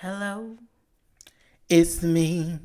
[0.00, 0.56] Hello,
[1.68, 2.58] It's me.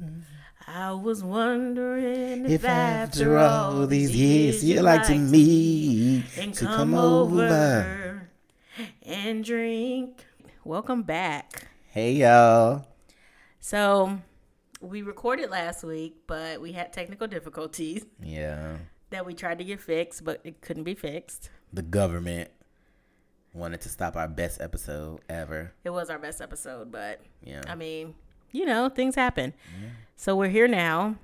[0.67, 6.65] I was wondering if, If after all these years you'd like to meet and to
[6.65, 8.29] come, over
[9.01, 10.25] and drink.
[10.63, 11.67] Welcome back.
[11.89, 12.85] Hey y'all.
[13.59, 14.19] So,
[14.81, 18.77] we recorded last week, but we had technical difficulties Yeah.
[19.09, 21.49] that we tried to get fixed, but it couldn't be fixed.
[21.71, 22.51] The government
[23.53, 25.73] wanted to stop our best episode ever.
[25.83, 27.61] It was our best episode, but Yeah.
[27.67, 28.15] I mean,
[28.51, 29.53] you know, things happen.
[29.81, 29.89] Yeah.
[30.15, 31.15] So we're here now,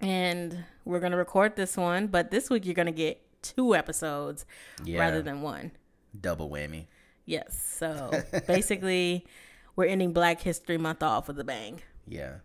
[0.00, 2.06] and we're gonna record this one.
[2.08, 4.44] But this week you're gonna get two episodes
[4.84, 4.98] yeah.
[5.00, 5.72] rather than one.
[6.20, 6.86] double whammy.
[7.26, 7.60] Yes.
[7.78, 8.10] So
[8.46, 9.26] basically,
[9.74, 12.36] we're ending Black History Month off with a bang, Yeah.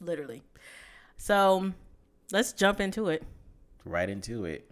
[0.00, 0.42] literally.
[1.16, 1.72] So
[2.32, 3.22] let's jump into it.
[3.84, 4.67] Right into it.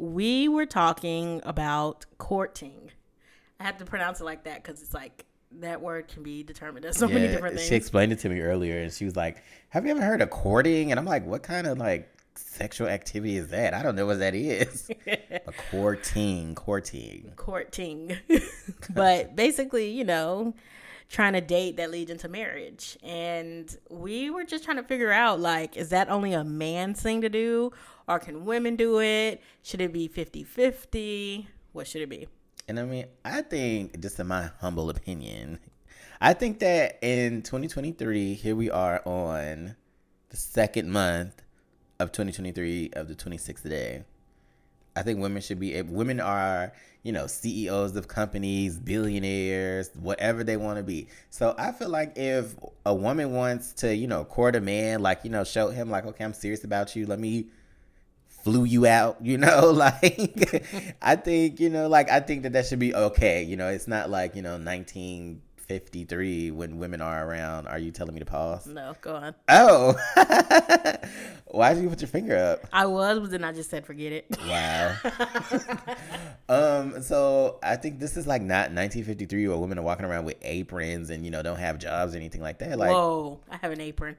[0.00, 2.90] We were talking about courting.
[3.58, 5.26] I have to pronounce it like that because it's like
[5.58, 7.68] that word can be determined as so many different things.
[7.68, 10.30] She explained it to me earlier and she was like, Have you ever heard of
[10.30, 10.90] courting?
[10.90, 13.74] And I'm like, What kind of like sexual activity is that?
[13.74, 14.90] I don't know what that is.
[15.06, 17.32] A courting, courting.
[17.36, 18.16] courting.
[18.94, 20.54] but basically, you know,
[21.10, 22.96] trying to date that leads into marriage.
[23.02, 27.20] And we were just trying to figure out like, is that only a man's thing
[27.20, 27.72] to do?
[28.08, 29.42] Or can women do it?
[29.62, 31.48] Should it be 50 50?
[31.72, 32.28] What should it be?
[32.68, 35.58] And I mean, I think, just in my humble opinion,
[36.20, 39.74] I think that in 2023, here we are on
[40.28, 41.42] the second month
[41.98, 44.04] of 2023 of the 26th day.
[44.96, 50.56] I think women should be women are, you know, CEOs of companies, billionaires, whatever they
[50.56, 51.08] want to be.
[51.30, 55.20] So I feel like if a woman wants to, you know, court a man, like,
[55.24, 57.46] you know, show him, like, okay, I'm serious about you, let me
[58.28, 60.64] flew you out, you know, like
[61.00, 63.88] I think, you know, like I think that that should be okay, you know, it's
[63.88, 64.58] not like, you know,
[65.70, 67.68] 1953 when women are around.
[67.68, 68.66] Are you telling me to pause?
[68.66, 69.34] No, go on.
[69.48, 69.94] Oh.
[71.46, 72.66] Why did you put your finger up?
[72.72, 74.26] I was, but then I just said forget it.
[74.46, 74.96] Wow.
[76.48, 80.36] um so I think this is like not 1953 where women are walking around with
[80.42, 82.78] aprons and you know don't have jobs or anything like that.
[82.78, 84.16] Like Whoa, I have an apron.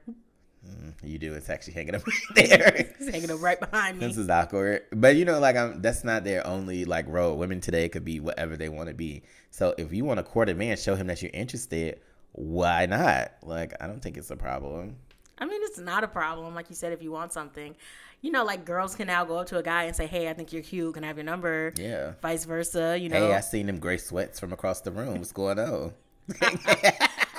[1.02, 2.16] you do it's actually hanging up right
[2.48, 2.74] there.
[2.98, 4.06] It's hanging up right behind me.
[4.06, 4.82] This is awkward.
[4.92, 7.36] But you know, like I'm that's not their only like role.
[7.36, 9.22] Women today could be whatever they want to be.
[9.52, 12.00] So if you want to court a man, show him that you're interested.
[12.32, 13.32] Why not?
[13.42, 14.96] Like I don't think it's a problem.
[15.36, 16.54] I mean, it's not a problem.
[16.54, 17.76] Like you said, if you want something,
[18.22, 20.32] you know, like girls can now go up to a guy and say, "Hey, I
[20.32, 20.94] think you're cute.
[20.94, 22.14] Can I have your number?" Yeah.
[22.22, 22.98] Vice versa.
[22.98, 23.28] You know.
[23.28, 25.18] Hey, I seen them gray sweats from across the room.
[25.18, 25.92] What's going on?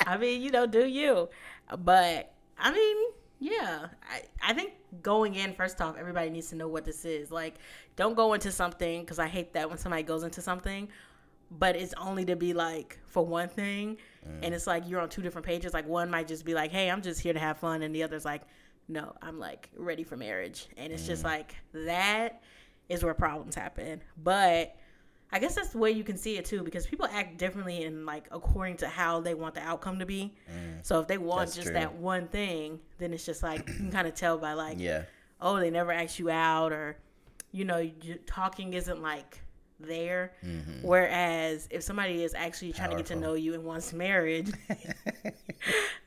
[0.05, 1.29] I mean, you know, do you?
[1.79, 2.97] But I mean,
[3.39, 3.87] yeah.
[4.07, 4.21] I,
[4.51, 7.31] I think going in first off, everybody needs to know what this is.
[7.31, 7.55] Like,
[7.95, 10.89] don't go into something because I hate that when somebody goes into something,
[11.51, 13.97] but it's only to be like for one thing,
[14.41, 15.73] and it's like you're on two different pages.
[15.73, 18.03] Like one might just be like, "Hey, I'm just here to have fun," and the
[18.03, 18.41] other's like,
[18.87, 21.25] "No, I'm like ready for marriage," and it's just mm.
[21.25, 22.41] like that
[22.89, 24.01] is where problems happen.
[24.21, 24.75] But
[25.33, 28.05] I guess that's the way you can see it too, because people act differently and
[28.05, 30.35] like according to how they want the outcome to be.
[30.47, 30.85] Mm.
[30.85, 31.73] So if they want That's just true.
[31.73, 35.03] that one thing, then it's just like you can kind of tell by like, Yeah.
[35.41, 36.97] oh, they never asked you out, or
[37.51, 37.89] you know,
[38.27, 39.42] talking isn't like
[39.87, 40.33] there.
[40.81, 43.21] Whereas if somebody is actually trying to get to Mm-hmm.
[43.23, 44.51] Know you and wants marriage,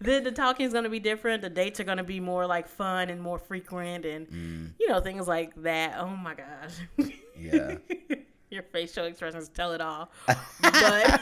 [0.00, 1.42] then the talking is going to be different.
[1.42, 4.70] The dates are going to be more like fun and more frequent, and Mm.
[4.80, 5.96] you know things like that.
[5.98, 7.10] Oh my gosh.
[7.38, 7.76] Yeah.
[8.50, 10.10] Your facial expressions tell it all.
[10.62, 11.20] But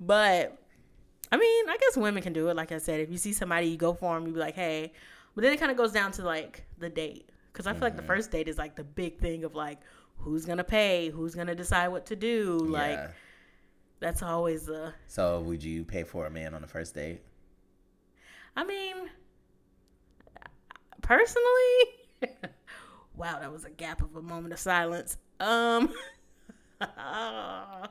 [0.00, 0.58] but
[1.32, 2.56] I mean, I guess women can do it.
[2.56, 4.26] Like I said, if you see somebody, you go for them.
[4.26, 4.92] You be like, hey.
[5.34, 7.96] But then it kind of goes down to like the date, because I feel like
[7.96, 9.78] the first date is like the big thing of like
[10.16, 12.58] who's gonna pay, who's gonna decide what to do.
[12.58, 12.98] Like
[14.00, 14.92] that's always the.
[15.06, 17.22] So would you pay for a man on the first date?
[18.56, 19.08] I mean,
[21.00, 21.84] personally,
[23.16, 25.16] wow, that was a gap of a moment of silence.
[25.38, 25.92] Um,
[26.80, 27.86] I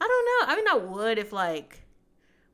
[0.00, 0.52] don't know.
[0.52, 1.80] I mean, I would if like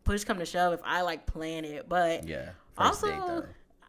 [0.05, 2.51] push come to shove if I like plan it, but Yeah.
[2.77, 3.47] First also.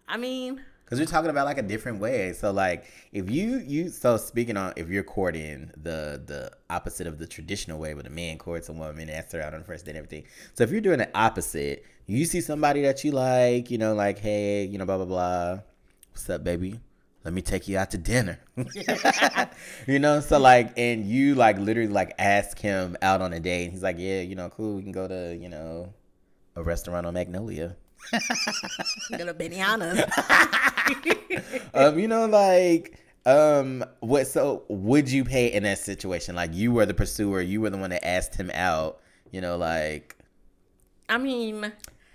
[0.07, 2.33] I mean, Because we're talking about like a different way.
[2.33, 7.19] So like if you you so speaking on if you're courting the the opposite of
[7.19, 9.65] the traditional way where the man courts a woman and asks her out on the
[9.65, 10.25] first date and everything.
[10.53, 14.19] So if you're doing the opposite, you see somebody that you like, you know, like,
[14.19, 15.59] hey, you know, blah blah blah.
[16.11, 16.79] What's up, baby?
[17.23, 18.39] Let me take you out to dinner.
[19.87, 23.63] you know, so like and you like literally like ask him out on a date
[23.63, 25.93] and he's like, Yeah, you know, cool, we can go to, you know,
[26.55, 27.77] a restaurant on Magnolia.
[28.11, 30.03] go to Benihana's.
[31.73, 34.27] um, you know, like, um, what?
[34.27, 36.35] So, would you pay in that situation?
[36.35, 38.99] Like, you were the pursuer, you were the one that asked him out.
[39.31, 40.15] You know, like,
[41.09, 41.71] I mean,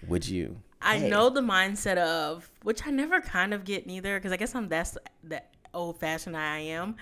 [0.06, 0.62] would you?
[0.80, 1.08] I Hey.
[1.08, 4.68] know the mindset of which I never kind of get neither because I guess I'm
[4.68, 6.96] that's that old fashioned I am.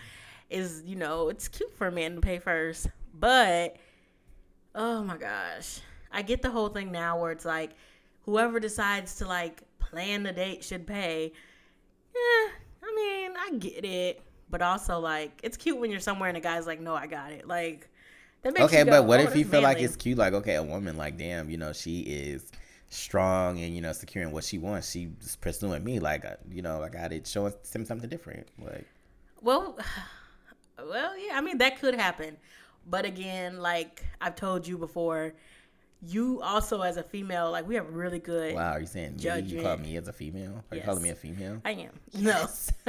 [0.49, 3.77] Is you know it's cute for a man to pay first, but
[4.75, 5.81] oh my gosh,
[6.13, 7.73] I get the whole thing now where it's like
[8.23, 11.33] whoever decides to like plan the date should pay.
[12.17, 12.53] Yeah,
[12.83, 16.41] I mean I get it, but also like it's cute when you're somewhere and the
[16.41, 17.47] guy's like, no, I got it.
[17.47, 17.89] Like
[18.43, 20.19] that makes Okay, go, but what "Oh, if you feel like it's cute?
[20.19, 22.53] Like, okay, a woman, like, damn, you know, she is
[22.89, 24.91] strong and you know securing what she wants.
[24.91, 25.99] She's pursuing me.
[26.01, 27.27] Like, you know, I got it.
[27.27, 28.49] Showing him something different.
[28.59, 28.87] Like,
[29.43, 29.79] Well,
[30.79, 31.37] well, yeah.
[31.37, 32.37] I mean, that could happen,
[32.87, 35.35] but again, like I've told you before,
[36.07, 38.55] you also as a female, like we have really good.
[38.55, 39.41] wow, are you saying me?
[39.41, 40.65] You call me as a female?
[40.71, 41.61] Are you calling me a female?
[41.65, 42.47] I am no,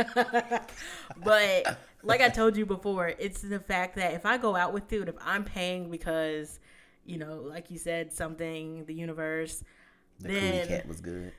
[1.23, 4.91] but like I told you before, it's the fact that if I go out with
[4.91, 6.59] you, if I'm paying because,
[7.05, 9.63] you know, like you said, something, the universe,
[10.19, 11.31] The then cat was good.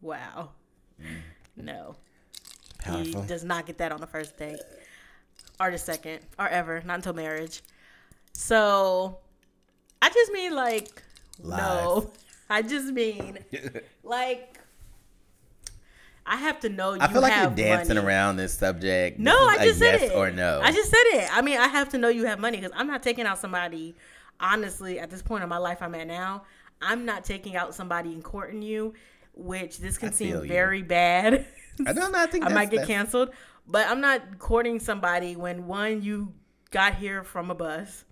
[0.00, 0.50] wow,
[1.00, 1.06] mm.
[1.56, 1.96] no.
[2.78, 3.22] Powerful.
[3.22, 4.60] He does not get that on the first date,
[5.58, 7.62] or the second, or ever, not until marriage.
[8.32, 9.18] So,
[10.00, 11.02] I just mean like,
[11.42, 12.10] no,
[12.50, 13.38] I just mean
[14.02, 14.58] like,
[16.24, 16.98] I have to know you.
[17.00, 18.06] I feel like you're dancing money.
[18.06, 19.18] around this subject.
[19.18, 20.14] No, This is I just said yes it.
[20.16, 20.60] or no.
[20.62, 21.28] I just said it.
[21.36, 23.94] I mean, I have to know you have money because I'm not taking out somebody.
[24.40, 26.42] Honestly, at this point in my life I'm at now,
[26.82, 28.92] I'm not taking out somebody and courting you,
[29.34, 30.40] which this can I seem you.
[30.42, 31.46] very bad.
[31.86, 32.18] I don't know.
[32.18, 33.30] I think I might get that's- canceled,
[33.66, 36.34] but I'm not courting somebody when one you
[36.70, 38.04] got here from a bus,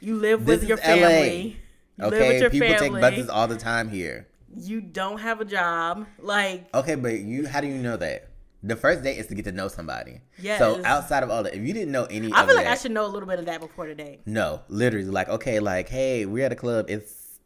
[0.00, 1.50] you live This with your family.
[1.50, 1.56] LA.
[2.00, 4.26] Okay, people family, take buses all the time here.
[4.56, 8.28] you don't have a job, like Okay, but you, how do you know that?
[8.62, 10.20] The first date is to get to know somebody.
[10.40, 10.58] Yes.
[10.58, 12.74] So outside of all that, if you didn't know any, I feel like that, I
[12.74, 14.20] should know a little bit of that before the date.
[14.26, 16.86] No, literally, like okay, like hey, we're at a club.
[16.88, 17.38] It's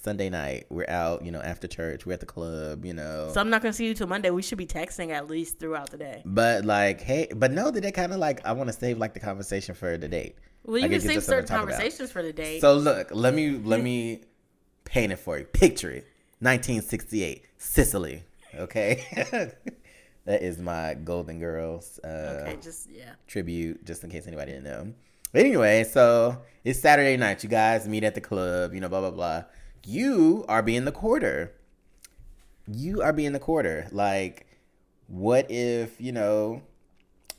[0.00, 0.66] Sunday night.
[0.68, 2.04] We're out, you know, after church.
[2.04, 3.30] We're at the club, you know.
[3.32, 4.30] So I'm not gonna see you till Monday.
[4.30, 6.22] We should be texting at least throughout the day.
[6.24, 9.14] but like, hey, but no, that they kind of like I want to save like
[9.14, 10.36] the conversation for the date.
[10.64, 11.70] Well, you Like, can save us something to certain talk about.
[11.72, 12.60] conversations for the date.
[12.60, 14.22] So look, let me let me
[14.84, 15.44] paint it for you.
[15.44, 16.06] Picture it.
[16.40, 18.22] 1968, Sicily.
[18.54, 19.04] Okay,
[20.24, 21.98] that is my Golden Girls.
[22.04, 23.12] Uh, okay, just yeah.
[23.26, 24.92] tribute, just in case anybody didn't know.
[25.32, 27.42] But anyway, so it's Saturday night.
[27.42, 29.44] You guys meet at the club, you know, blah blah blah.
[29.84, 31.52] You are being the quarter.
[32.68, 33.88] You are being the quarter.
[33.90, 34.46] Like,
[35.08, 36.62] what if you know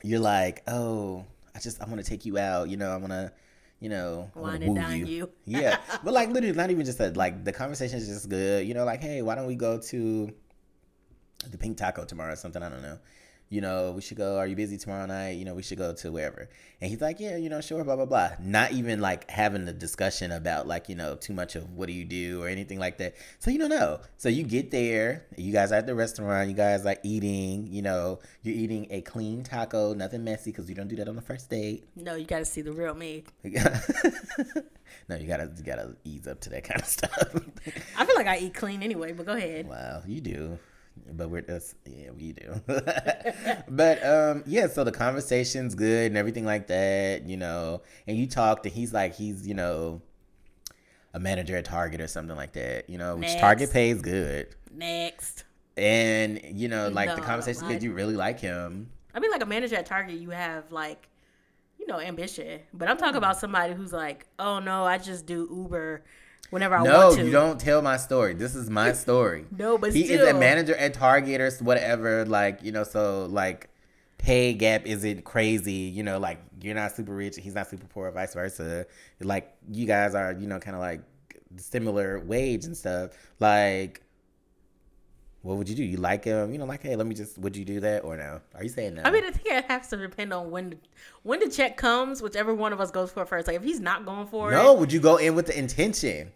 [0.04, 2.70] you're like, oh, I just I want to take you out.
[2.70, 3.32] You know, I want to,
[3.80, 5.30] you know, and woo dine you.
[5.46, 7.16] yeah, but like literally, not even just that.
[7.18, 8.68] Like the conversation is just good.
[8.68, 10.34] You know, like hey, why don't we go to
[11.50, 12.62] the Pink Taco tomorrow or something?
[12.62, 12.98] I don't know.
[13.50, 14.38] You know, we should go.
[14.38, 15.32] Are you busy tomorrow night?
[15.32, 16.50] You know, we should go to wherever.
[16.82, 18.32] And he's like, yeah, you know, sure, blah blah blah.
[18.42, 21.94] Not even like having the discussion about like you know too much of what do
[21.94, 23.16] you do or anything like that.
[23.40, 24.00] So you don't know.
[24.18, 25.26] So you get there.
[25.38, 26.50] You guys are at the restaurant.
[26.50, 27.68] You guys are eating.
[27.72, 31.16] You know, you're eating a clean taco, nothing messy because you don't do that on
[31.16, 31.88] the first date.
[31.96, 33.24] No, you got to see the real me.
[33.44, 37.36] no, you gotta you gotta ease up to that kind of stuff.
[37.98, 39.68] I feel like I eat clean anyway, but go ahead.
[39.68, 40.60] wow, you do.
[41.12, 42.62] But we're that's yeah, we do.
[43.70, 47.82] but um yeah, so the conversation's good and everything like that, you know.
[48.08, 50.02] And you talked and he's like he's, you know,
[51.14, 53.42] a manager at Target or something like that, you know, which Next.
[53.42, 54.48] Target pays good.
[54.72, 55.44] Next.
[55.76, 58.90] And you know, like the No, conversation's I- good, you really like him.
[59.14, 61.08] I mean, like a manager at Target, you have like,
[61.78, 62.62] you know, ambition.
[62.74, 66.04] But I'm talking about somebody who's like, oh no, I just do Uber
[66.50, 67.26] whenever I No, want to.
[67.26, 68.34] you don't tell my story.
[68.34, 69.46] This is my story.
[69.58, 72.26] No, but he is a manager at Target or whatever.
[72.26, 73.70] Like you know, so like
[74.18, 75.72] pay gap isn't crazy.
[75.74, 78.86] You know, like you're not super rich, he's not super poor, vice versa.
[79.20, 81.02] Like you guys are, you know, kind of like
[81.58, 83.12] similar wage and stuff.
[83.40, 84.02] Like.
[85.44, 85.84] What would you do?
[85.84, 86.52] You like him?
[86.52, 87.38] You know, like, hey, let me just.
[87.38, 88.42] Would you do that or no?
[88.56, 89.04] Are you saying no?
[89.04, 90.78] I mean, I think it has to depend on when the,
[91.24, 93.48] when the check comes, whichever one of us goes for it first.
[93.48, 94.60] Like if he's not going for no.
[94.60, 96.32] it, no, Would you go in with the intention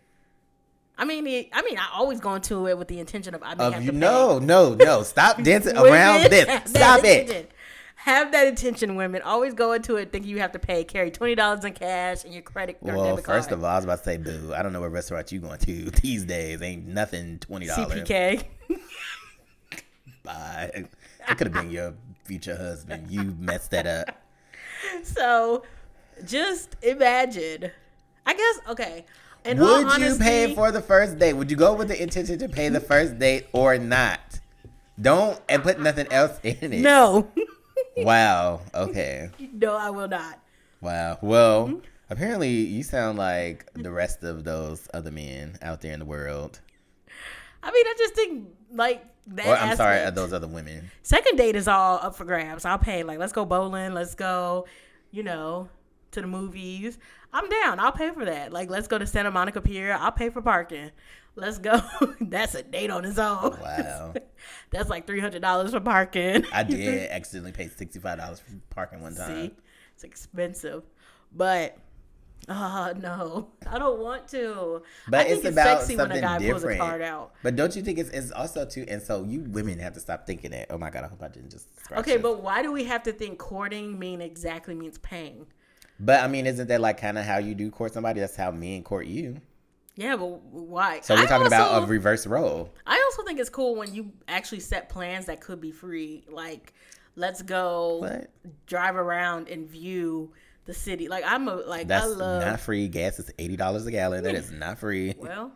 [0.97, 3.53] I mean, it, I mean, I always go into it with the intention of I
[3.53, 3.91] may of have you?
[3.91, 3.99] to pay.
[3.99, 5.03] No, no, no.
[5.03, 6.45] Stop dancing around this.
[6.69, 7.21] Stop it.
[7.21, 7.47] intention.
[8.07, 9.21] Have that intention, women.
[9.21, 10.85] Always go into it thinking you have to pay.
[10.85, 13.59] Carry twenty dollars in cash and your credit or Well, debit first card.
[13.59, 14.53] of all, I was about to say, boo.
[14.55, 16.61] I don't know what restaurant you going to these days.
[16.61, 17.91] Ain't nothing twenty dollars.
[17.91, 18.45] CPK.
[20.23, 20.71] Bye.
[20.73, 20.87] It
[21.37, 23.11] could have been your future husband.
[23.11, 24.15] You messed that up.
[25.03, 25.63] so,
[26.25, 27.71] just imagine.
[28.25, 29.03] I guess okay.
[29.43, 31.33] In Would you pay for the first date?
[31.33, 34.39] Would you go with the intention to pay the first date or not?
[34.99, 36.79] Don't and put nothing else in it.
[36.79, 37.27] No,
[38.05, 38.61] Wow.
[38.73, 39.29] Okay.
[39.53, 40.39] no, I will not.
[40.81, 41.17] Wow.
[41.21, 41.79] Well, mm-hmm.
[42.09, 46.61] Apparently, you sound like the rest of those other men out there in the world.
[47.61, 49.45] I mean, I just think like that.
[49.45, 50.89] Or I'm sorry, aspect- those other women.
[51.03, 52.63] Second date is all up for grabs.
[52.63, 53.03] I'll pay.
[53.03, 53.93] Like, let's go bowling.
[53.93, 54.67] Let's go,
[55.11, 55.67] you know,
[56.11, 56.97] to the movies.
[57.33, 57.79] I'm down.
[57.81, 58.53] I'll pay for that.
[58.53, 59.91] Like, let's go to Santa Monica Pier.
[59.99, 60.91] I'll pay for parking.
[61.38, 61.79] Let's go.
[62.20, 63.58] That's a date on its own.
[63.62, 64.13] Wow.
[64.72, 66.44] That's like three hundred dollars for parking.
[66.51, 69.50] I did accidentally pay sixty five dollars for parking one time.
[69.50, 69.56] See,
[69.94, 70.84] it's expensive,
[71.32, 71.77] but
[72.50, 74.82] oh no, I don't want to.
[75.08, 76.79] But I think it's it's, about sexy when a something guy pulls a different.
[76.79, 77.34] card out.
[77.44, 78.86] But don't you think it's, it's also too?
[78.88, 80.72] And so you women have to stop thinking that.
[80.72, 81.67] Oh my god, I hope I didn't just.
[81.91, 82.24] Okay, this.
[82.24, 85.46] but why do we have to think courting mean exactly means paying?
[86.00, 88.22] but I mean, isn't that like kind of how you do court somebody?
[88.22, 89.39] That's how men court you.
[89.97, 90.99] Yeah, but why?
[91.01, 92.71] So we're I talking about a reverse role.
[92.85, 96.23] I also think it's cool when you actually set plans that could be free.
[96.29, 96.73] Like,
[97.15, 98.29] let's go What?
[98.67, 100.31] drive around and view
[100.65, 101.07] the city.
[101.07, 102.41] Like, I'm a like That's I love.
[102.43, 102.87] not free.
[102.87, 104.23] Gas is eighty dollars a gallon.
[104.23, 105.15] That is not free.
[105.17, 105.51] well,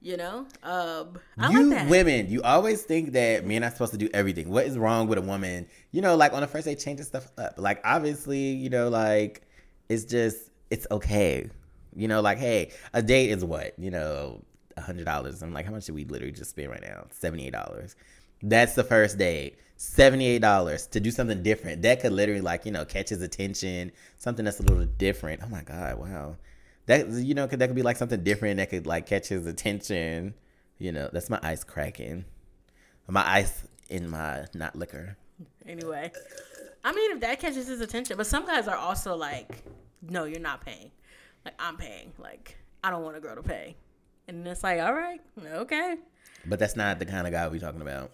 [0.00, 1.88] you know, um, I you like that.
[1.90, 4.48] women, you always think that men are supposed to do everything.
[4.48, 5.66] What is wrong with a woman?
[5.92, 7.54] You know, like on the first day, changing stuff up.
[7.58, 9.42] Like obviously, you know, like
[9.90, 11.50] it's just it's okay.
[11.94, 14.42] You know, like hey, a date is what you know,
[14.76, 15.42] a hundred dollars.
[15.42, 17.06] I'm like, how much did we literally just spend right now?
[17.10, 17.96] Seventy eight dollars.
[18.42, 19.58] That's the first date.
[19.76, 21.82] Seventy eight dollars to do something different.
[21.82, 23.92] That could literally like you know catch his attention.
[24.18, 25.42] Something that's a little different.
[25.44, 26.36] Oh my god, wow.
[26.86, 30.34] That you know, that could be like something different that could like catch his attention.
[30.78, 32.24] You know, that's my ice cracking.
[33.08, 35.16] My ice in my not liquor.
[35.66, 36.12] Anyway,
[36.84, 39.62] I mean, if that catches his attention, but some guys are also like,
[40.02, 40.90] no, you're not paying.
[41.44, 42.12] Like, I'm paying.
[42.18, 43.76] Like, I don't want a girl to pay.
[44.28, 45.96] And it's like, all right, okay,
[46.46, 48.10] But that's not the kind of guy we're talking about.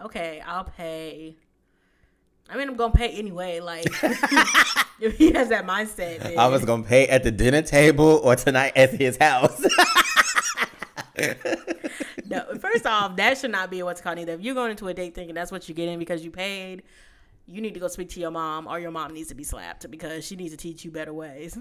[0.00, 1.36] okay, I'll pay.
[2.48, 3.58] I mean, I'm gonna pay anyway.
[3.58, 3.86] Like,
[5.00, 8.36] if he has that mindset, then, I was gonna pay at the dinner table or
[8.36, 9.60] tonight at his house.
[12.26, 12.44] no.
[12.60, 14.34] First off, that should not be what's called either.
[14.34, 16.84] If you're going into a date thinking that's what you're getting because you paid,
[17.48, 19.90] you need to go speak to your mom, or your mom needs to be slapped
[19.90, 21.58] because she needs to teach you better ways.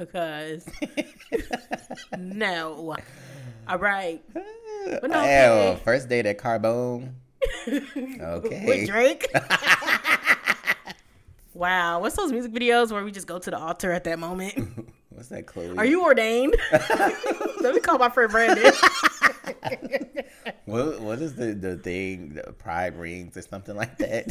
[0.00, 0.66] Because
[2.18, 2.96] no,
[3.68, 4.22] all right.
[4.32, 5.80] But no, Ew, okay.
[5.84, 7.12] first date at Carbone.
[7.70, 8.64] Okay.
[8.66, 9.28] with Drake.
[11.54, 14.88] wow, what's those music videos where we just go to the altar at that moment?
[15.10, 15.76] What's that, Chloe?
[15.76, 16.56] Are you ordained?
[17.60, 18.72] Let me call my friend Brandon.
[20.64, 22.34] What What is the the thing?
[22.34, 24.28] The pride rings or something like that.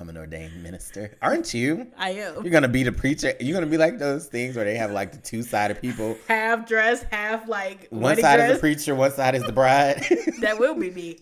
[0.00, 1.86] I'm an ordained minister, aren't you?
[1.96, 3.32] I am You're gonna be the preacher.
[3.38, 6.16] You're gonna be like those things where they have like the two sided people.
[6.28, 10.04] half dressed, half like One side is the preacher, one side is the bride.
[10.40, 11.18] that will be me.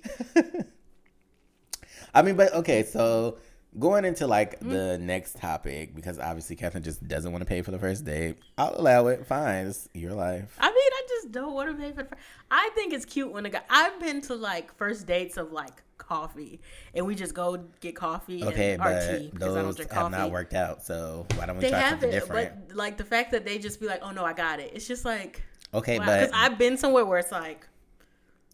[2.14, 3.38] I mean, but okay, so
[3.78, 4.70] going into like Mm-hmm.
[4.70, 8.36] the next topic, because obviously Catherine just doesn't want to pay for the first date.
[8.58, 9.26] I'll allow it.
[9.26, 10.56] Fine, it's your life.
[10.58, 12.08] I mean, I just don't want to pay for the.
[12.08, 12.16] fir-
[12.50, 13.62] I think it's cute when a guy.
[13.68, 16.60] I've been to like first dates of like coffee,
[16.94, 19.92] and we just go get coffee Okay, and, but tea because I don't those drink
[19.92, 20.82] have not worked out.
[20.84, 22.68] So why don't we They try have something it, different?
[22.68, 24.86] but like the fact that they just be like, "Oh no, I got it." It's
[24.86, 25.42] just like,
[25.72, 27.68] okay, because but I've been somewhere where it's like,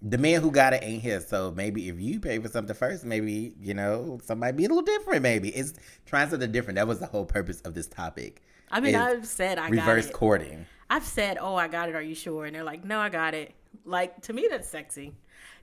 [0.02, 1.20] the man who got it ain't here.
[1.20, 4.82] So maybe if you pay for something first, maybe you know somebody be a little
[4.82, 5.22] different.
[5.22, 5.74] Maybe it's
[6.06, 6.76] trying something different.
[6.76, 8.42] That was the whole purpose of this topic.
[8.70, 10.12] I mean, I've said I reverse got it.
[10.14, 10.66] courting.
[10.90, 11.94] I've said, "Oh, I got it.
[11.94, 15.14] Are you sure?" And they're like, "No, I got it." Like to me, that's sexy.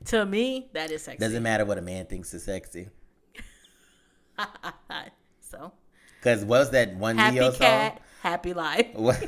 [0.05, 1.19] To me, that is sexy.
[1.19, 2.89] Doesn't matter what a man thinks is sexy.
[5.39, 5.71] so
[6.19, 8.01] Because what's that one happy Ne-Yo cat, song?
[8.21, 8.87] happy life.
[8.93, 9.27] What?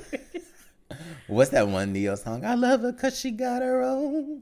[1.27, 2.45] What's that one Ne-Yo song?
[2.45, 4.41] I love her because she got her own.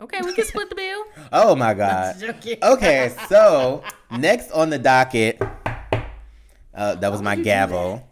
[0.00, 1.04] Okay, we can split the bill.
[1.32, 2.16] Oh my God.
[2.62, 5.40] Okay, so next on the docket,
[6.74, 8.08] uh, that was my you do gavel.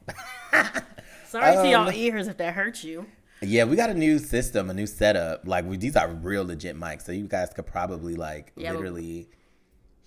[1.29, 3.07] Sorry to y'all Um, ears if that hurts you.
[3.43, 5.47] Yeah, we got a new system, a new setup.
[5.47, 8.81] Like we, these are real legit mics, so you guys could probably like Yeah, but-
[8.81, 9.29] literally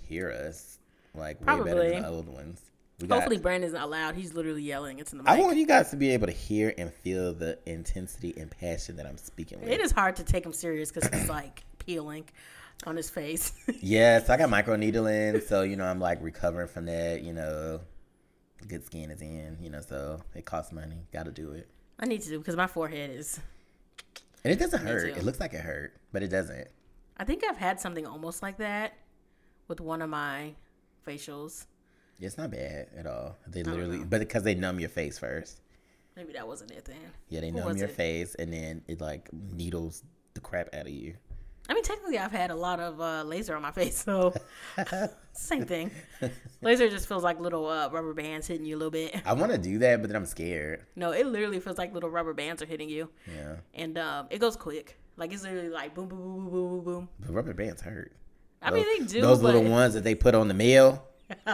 [0.04, 0.80] hear us
[1.16, 1.72] like way Probably.
[1.74, 2.62] better than the old ones.
[3.02, 4.16] We got- Hopefully, Brandon's not loud.
[4.16, 5.00] He's literally yelling.
[5.00, 5.34] It's in the mic.
[5.34, 8.96] I want you guys to be able to hear and feel the intensity and passion
[8.98, 9.70] that I'm speaking with.
[9.70, 12.26] it is hard to take him serious because he's like peeling
[12.86, 13.54] on his face.
[13.82, 17.22] Yes, I got micro needling, so you know I'm like recovering from that.
[17.24, 17.82] You know,
[18.68, 19.58] good skin is in.
[19.62, 21.08] You know, so it costs money.
[21.12, 21.68] Got to do it,
[22.04, 23.40] I need to do because my forehead is.
[24.44, 25.16] and it doesn't hurt.
[25.16, 26.68] It looks like it hurt, but it doesn't.
[27.16, 28.96] I think I've had something almost like that
[29.70, 30.52] with one of my
[31.08, 31.66] facials.
[32.20, 33.38] It's not bad at all.
[33.48, 35.62] They literally, but because they numb your face first.
[36.18, 36.98] Maybe that wasn't it then.
[37.30, 37.96] Yeah, they What numb your it?
[37.96, 41.14] face, and then it like needles the crap out of you.
[41.70, 44.34] I mean, technically, I've had a lot of uh, laser on my face, so
[45.34, 45.92] same thing.
[46.62, 49.16] Laser just feels like little uh, rubber bands hitting you a little bit.
[49.26, 50.86] I want to do that, but then I'm scared.
[50.98, 54.40] No, it literally feels like little rubber bands are hitting you, Yeah, and um, it
[54.40, 54.98] goes quick.
[55.16, 57.10] Like it's literally like boom, boom, boom, boom, boom, boom, boom.
[57.20, 58.12] but rubber bands hurt.
[58.62, 59.22] I mean, they do.
[59.22, 61.08] Those but little ones that they put on the mail.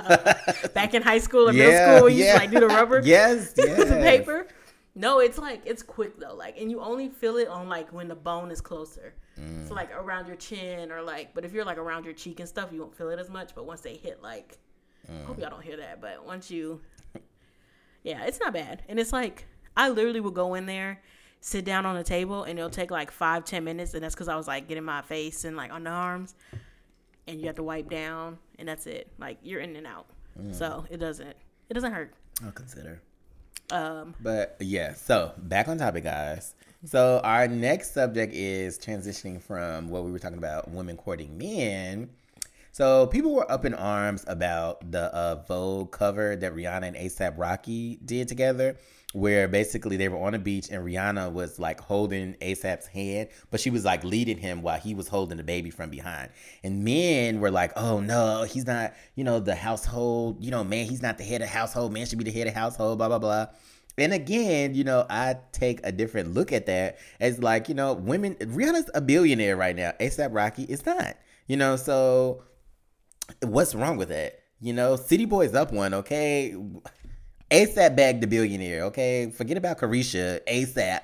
[0.73, 2.33] back in high school or middle Yeah, school, you yeah.
[2.33, 3.01] used to like do the rubber.
[3.03, 3.89] Yes, the yes.
[3.89, 4.47] paper.
[4.95, 6.35] No, it's like it's quick though.
[6.35, 9.13] Like, and you only feel it on like when the bone is closer.
[9.39, 9.67] Mm.
[9.67, 12.49] So like around your chin or like, but if you're like around your cheek and
[12.49, 13.53] stuff, you won't feel it as much.
[13.55, 14.57] But once they hit like,
[15.09, 15.25] Mm.
[15.25, 16.01] hope y'all don't hear that.
[16.01, 16.81] But once you,
[18.03, 18.83] yeah, it's not bad.
[18.89, 21.01] And it's like I literally will go in there,
[21.41, 24.27] sit down on the table, and it'll take like five ten minutes, and that's because
[24.27, 26.35] I was like getting my face and like on the arms,
[27.27, 29.07] and you have to wipe down, and that's it.
[29.19, 30.07] Like you're in and out.
[30.39, 30.53] Mm.
[30.53, 31.35] So it doesn't
[31.69, 32.13] it doesn't hurt.
[32.45, 33.01] I'll consider.
[33.71, 36.55] Um, But yeah, so back on topic, guys.
[36.85, 42.09] So our next subject is transitioning from what we were talking about, women courting men.
[42.71, 47.37] So people were up in arms about the uh, Vogue cover that Rihanna and ASAP
[47.37, 48.77] Rocky did together,
[49.13, 53.59] where basically they were on a beach and Rihanna was like holding ASAP's hand, but
[53.59, 56.29] she was like leading him while he was holding the baby from behind.
[56.63, 60.43] And men were like, "Oh no, he's not, you know, the household.
[60.43, 61.91] You know, man, he's not the head of household.
[61.91, 62.99] Man should be the head of household.
[62.99, 63.47] Blah blah blah."
[63.97, 67.93] And again, you know, I take a different look at that as like, you know,
[67.93, 68.35] women.
[68.35, 69.93] Rihanna's a billionaire right now.
[69.99, 71.17] ASAP Rocky is not.
[71.47, 72.43] You know, so
[73.41, 74.39] what's wrong with that?
[74.61, 76.55] You know, City Boy's up one, okay?
[77.51, 79.31] ASAP bagged a billionaire, okay?
[79.31, 80.39] Forget about Carisha.
[80.47, 81.01] ASAP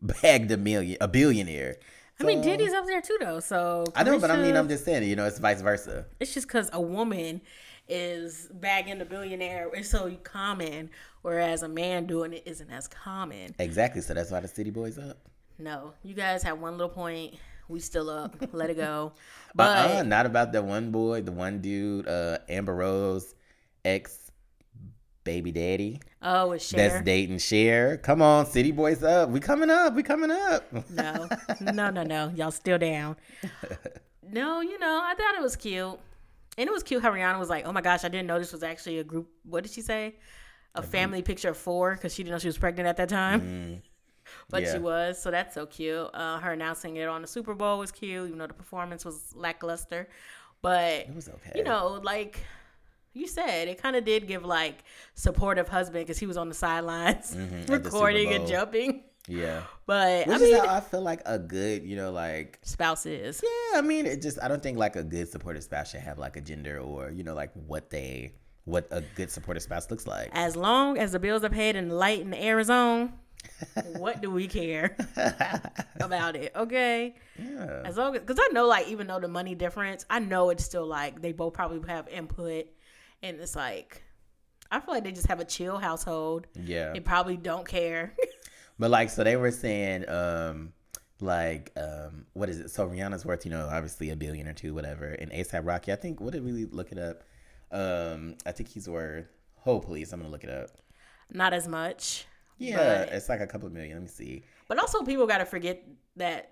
[0.00, 1.76] bagged a million, a billionaire.
[2.20, 3.40] I mean, So- Diddy's up there too, though.
[3.40, 6.06] So I know, but I mean, I'm just saying, you know, it's vice versa.
[6.20, 7.40] It's just because a woman
[7.88, 9.70] is bagging a billionaire.
[9.74, 10.90] It's so common,
[11.22, 13.54] whereas a man doing it isn't as common.
[13.58, 14.00] Exactly.
[14.00, 15.18] So that's why the City Boy's up.
[15.58, 17.34] No, you guys have one little point.
[17.68, 18.36] We still up.
[18.52, 19.12] Let it go.
[19.54, 23.34] But uh-uh, not about that one boy, the one dude, uh, Amber Rose,
[23.86, 24.25] ex
[25.26, 26.00] baby daddy.
[26.22, 27.02] oh, it's That's Cher.
[27.02, 27.98] dating Cher.
[27.98, 29.28] Come on, City Boys up.
[29.28, 29.94] We coming up.
[29.94, 30.72] We coming up.
[30.90, 31.28] No,
[31.60, 32.32] no, no, no.
[32.34, 33.16] Y'all still down.
[34.28, 35.98] No, you know, I thought it was cute.
[36.58, 38.52] And it was cute how Rihanna was like, oh my gosh, I didn't know this
[38.52, 39.28] was actually a group.
[39.44, 40.16] What did she say?
[40.74, 43.82] A family picture of four because she didn't know she was pregnant at that time.
[44.50, 44.72] But Yeah.
[44.72, 45.22] she was.
[45.22, 46.10] So that's so cute.
[46.12, 49.32] Uh, her announcing it on the Super Bowl was cute, even though the performance was
[49.36, 50.08] lackluster.
[50.60, 51.52] But, It was okay.
[51.54, 52.40] you know, like
[53.16, 56.54] you said, it kind of did give like supportive husband because he was on the
[56.54, 59.02] sidelines Mhm, at the recording and jumping.
[59.28, 59.62] Yeah.
[59.86, 63.06] But Which I mean, is how I feel like a good, you know, like spouse
[63.06, 63.42] is.
[63.42, 63.78] yeah.
[63.78, 66.36] I mean, it just I don't think like a good supportive spouse should have like
[66.36, 70.30] a gender or you know like what they what a good supportive spouse looks like.
[70.32, 73.12] As long as the bills are paid and the light and the air is on,
[73.98, 74.96] what do we care
[76.00, 76.52] about it?
[76.54, 77.14] Okay.
[77.38, 77.82] Yeah.
[77.84, 80.64] As long as, because I know, like, even though the money difference, I know it's
[80.64, 82.66] still like they both probably have input,
[83.22, 84.02] and it's like,
[84.70, 86.46] I feel like they just have a chill household.
[86.54, 86.92] Yeah.
[86.92, 88.14] They probably don't care.
[88.78, 90.74] But like, so they were saying, um,
[91.18, 92.70] like, um, what is it?
[92.70, 95.06] So Rihanna's worth, you know, obviously a billion or two, whatever.
[95.06, 97.22] And ASAP Rocky, I think, what did we look it up?
[97.72, 99.24] Um, I think he's worth.
[99.64, 100.68] Oh, please, I'm gonna look it up.
[101.32, 102.26] Not as much.
[102.58, 102.76] Yeah,
[103.06, 103.94] But- it's like a couple of million.
[103.94, 104.44] Let me see.
[104.68, 105.82] But also, people got to forget
[106.16, 106.50] that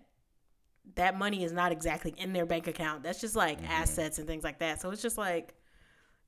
[0.94, 3.02] that money is not exactly in their bank account.
[3.02, 3.70] That's just like Mm-hmm.
[3.70, 4.80] assets and things like that.
[4.80, 5.54] So it's just like,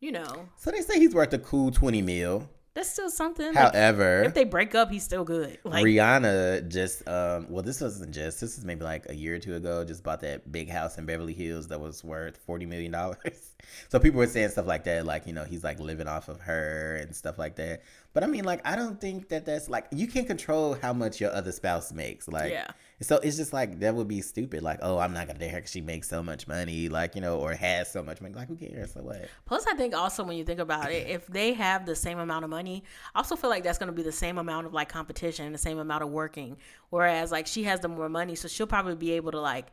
[0.01, 2.49] you know, So they say he's worth a cool twenty mil.
[2.75, 3.55] that's still something.
[3.55, 5.59] Like, However, if they break up, he's still good.
[5.65, 9.39] Like, Rihanna just um well this wasn't just this is maybe like a year or
[9.39, 12.93] two ago just bought that big house in Beverly Hills that was worth 40 million
[12.93, 13.55] dollars.
[13.89, 16.41] so people were saying stuff like that like you know he's like living off of
[16.43, 17.83] her and stuff like that.
[18.13, 21.21] But I mean like I don't think that that's like you can't control how much
[21.21, 22.71] your other spouse makes like Yeah.
[23.01, 25.61] So it's just like that would be stupid like oh I'm not to date her
[25.61, 28.49] cuz she makes so much money like you know or has so much money like
[28.49, 29.29] who cares so what.
[29.45, 32.45] Plus, I think also when you think about it, if they have the same amount
[32.45, 35.53] of money, I also feel like that's to be the same amount of like competition,
[35.53, 36.57] the same amount of working.
[36.91, 39.67] Whereas like she has the more money, so she'll probably be able to like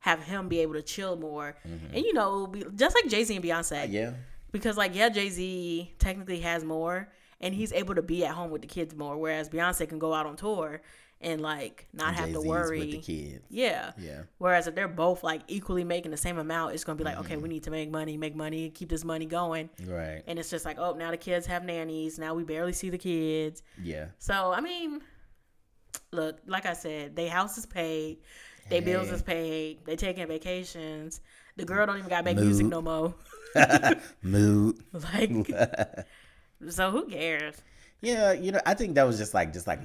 [0.00, 1.94] have him be able to chill more, mm-hmm.
[1.94, 3.82] and you know, be just like Jay Z and Beyonce.
[3.82, 4.12] Uh, yeah.
[4.52, 7.08] Because like yeah, Jay Z technically has more,
[7.40, 10.14] and he's able to be at home with the kids more, whereas Beyonce can go
[10.14, 10.80] out on tour
[11.22, 12.78] and like not have to worry.
[12.78, 13.44] with the kids.
[13.50, 13.92] Yeah.
[13.98, 14.22] Yeah.
[14.38, 17.34] Whereas if they're both like equally making the same amount, it's gonna be like, okay,
[17.34, 17.42] Mm-hmm.
[17.42, 19.68] we need to make money, make money, keep this money going.
[19.86, 20.22] Right.
[20.26, 22.18] And it's just like, oh, now the kids have nannies.
[22.18, 23.62] Now we barely see the kids.
[23.82, 24.06] Yeah.
[24.18, 25.02] So I mean,
[26.12, 28.18] look, like I said, they house is paid,
[28.68, 31.20] they bills is paid, they taking vacations.
[31.56, 32.46] The girl don't even got to make Mood.
[32.46, 33.14] music no more.
[34.22, 34.78] Mood.
[34.92, 35.50] like,
[36.70, 37.56] so who cares?
[38.00, 39.80] Yeah, you know, I think that was just like just like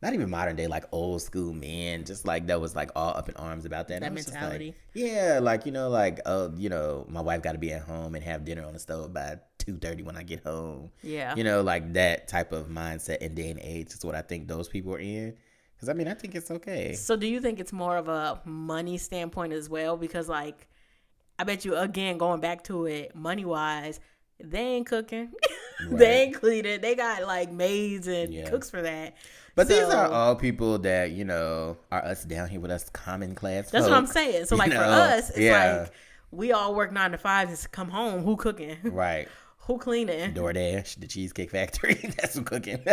[0.00, 3.28] not even modern day, like old school men, just like that was like all up
[3.28, 4.00] in arms about that.
[4.00, 4.74] That And I was just like, mentality.
[4.94, 8.14] yeah, like you know, like oh, you know, my wife got to be at home
[8.14, 10.90] and have dinner on the stove by two thirty when I get home.
[11.02, 11.34] Yeah.
[11.34, 14.46] You know, like that type of mindset and day and age is what I think
[14.48, 15.34] those people are in.
[15.74, 16.94] Because I mean, I think it's okay.
[16.94, 19.96] So do you think it's more of a money standpoint as well?
[19.96, 20.68] Because like,
[21.38, 24.00] I bet you again going back to it, money wise,
[24.42, 25.32] they ain't cooking,
[25.88, 25.98] Right.
[25.98, 28.48] they ain't cleaning, they got like maids and Yeah.
[28.50, 29.16] cooks for that.
[29.58, 33.34] But these are all people that you know are us down here with us common
[33.34, 33.70] class.
[33.70, 34.46] That's what I'm saying.
[34.46, 35.80] So you like for us, it's Yeah.
[35.82, 35.92] like
[36.30, 38.22] we all work nine to five and come home.
[38.22, 38.76] Who cooking?
[38.84, 39.28] right.
[39.66, 40.32] Who cleaning?
[40.32, 41.94] DoorDash, the Cheesecake Factory.
[42.18, 42.78] That's who cooking.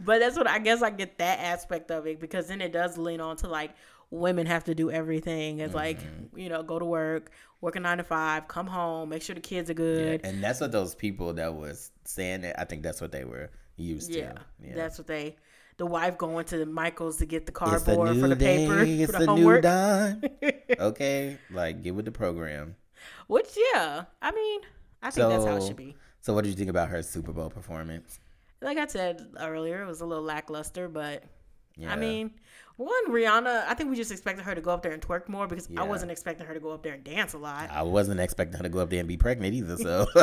[0.00, 2.98] But that's what I guess I get that aspect of it because then it does
[2.98, 3.72] lean on to like
[4.10, 5.60] women have to do everything.
[5.60, 6.38] It's like Mm-hmm.
[6.38, 9.40] you know go to work, work a nine to five, come home, make sure the
[9.40, 10.20] kids are good.
[10.24, 12.54] and that's what those people that was saying it.
[12.58, 14.40] I think that's what they were used Yeah, to.
[14.62, 14.74] Yeah.
[14.74, 15.36] that's what they.
[15.78, 18.66] The wife going to the Michaels to get the cardboard new for the day.
[18.66, 19.62] paper It's for the a homework.
[19.64, 20.52] new
[20.86, 22.76] okay, like get with the program.
[23.26, 24.60] Which yeah, I mean,
[25.02, 25.94] I think that's how it should be.
[26.22, 28.18] So, what did you think about her Super Bowl performance?
[28.62, 31.24] Like I said earlier, it was a little lackluster, but
[31.76, 31.92] Yeah.
[31.92, 32.30] I mean,
[32.78, 33.64] one Rihanna.
[33.68, 35.82] I think we just expected her to go up there and twerk more because Yeah.
[35.82, 37.70] I wasn't expecting her to go up there and dance a lot.
[37.70, 39.76] I wasn't expecting her to go up there and be pregnant either.
[39.76, 40.06] So,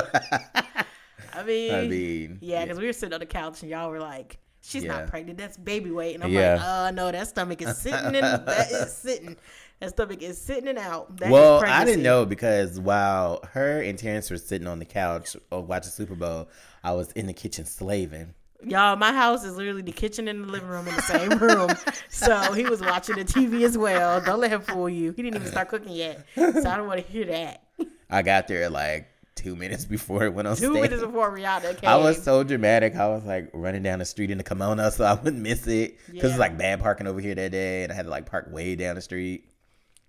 [1.43, 3.99] I mean, I mean, yeah, because we were sitting on the couch and y'all were
[3.99, 4.93] like, "She's Yeah.
[4.99, 5.37] not pregnant.
[5.37, 6.53] That's baby weight." And I'm Yeah.
[6.55, 8.21] like, "Uh, no, that stomach is sitting in.
[8.45, 9.37] that is sitting.
[9.79, 13.81] That stomach is sitting and out." That is well, I didn't know because while her
[13.81, 16.49] and Terrence were sitting on the couch uh, watching Super Bowl,
[16.83, 18.33] I was in the kitchen slaving.
[18.65, 21.75] Y'all, my house is literally the kitchen and the living room in the same room.
[22.09, 24.21] so he was watching the TV as well.
[24.21, 25.11] Don't let him fool you.
[25.11, 26.25] He didn't even start cooking yet.
[26.35, 27.63] So I don't want to hear that.
[28.09, 30.81] I got there like two minutes before it went on Two stage.
[30.83, 31.89] minutes before Rihanna came.
[31.89, 32.95] I was so dramatic.
[32.95, 35.97] I was like running down the street in the kimono so I wouldn't miss it
[36.07, 36.29] because Yeah.
[36.29, 38.75] it's like bad parking over here that day, and I had to like park way
[38.75, 39.49] down the street.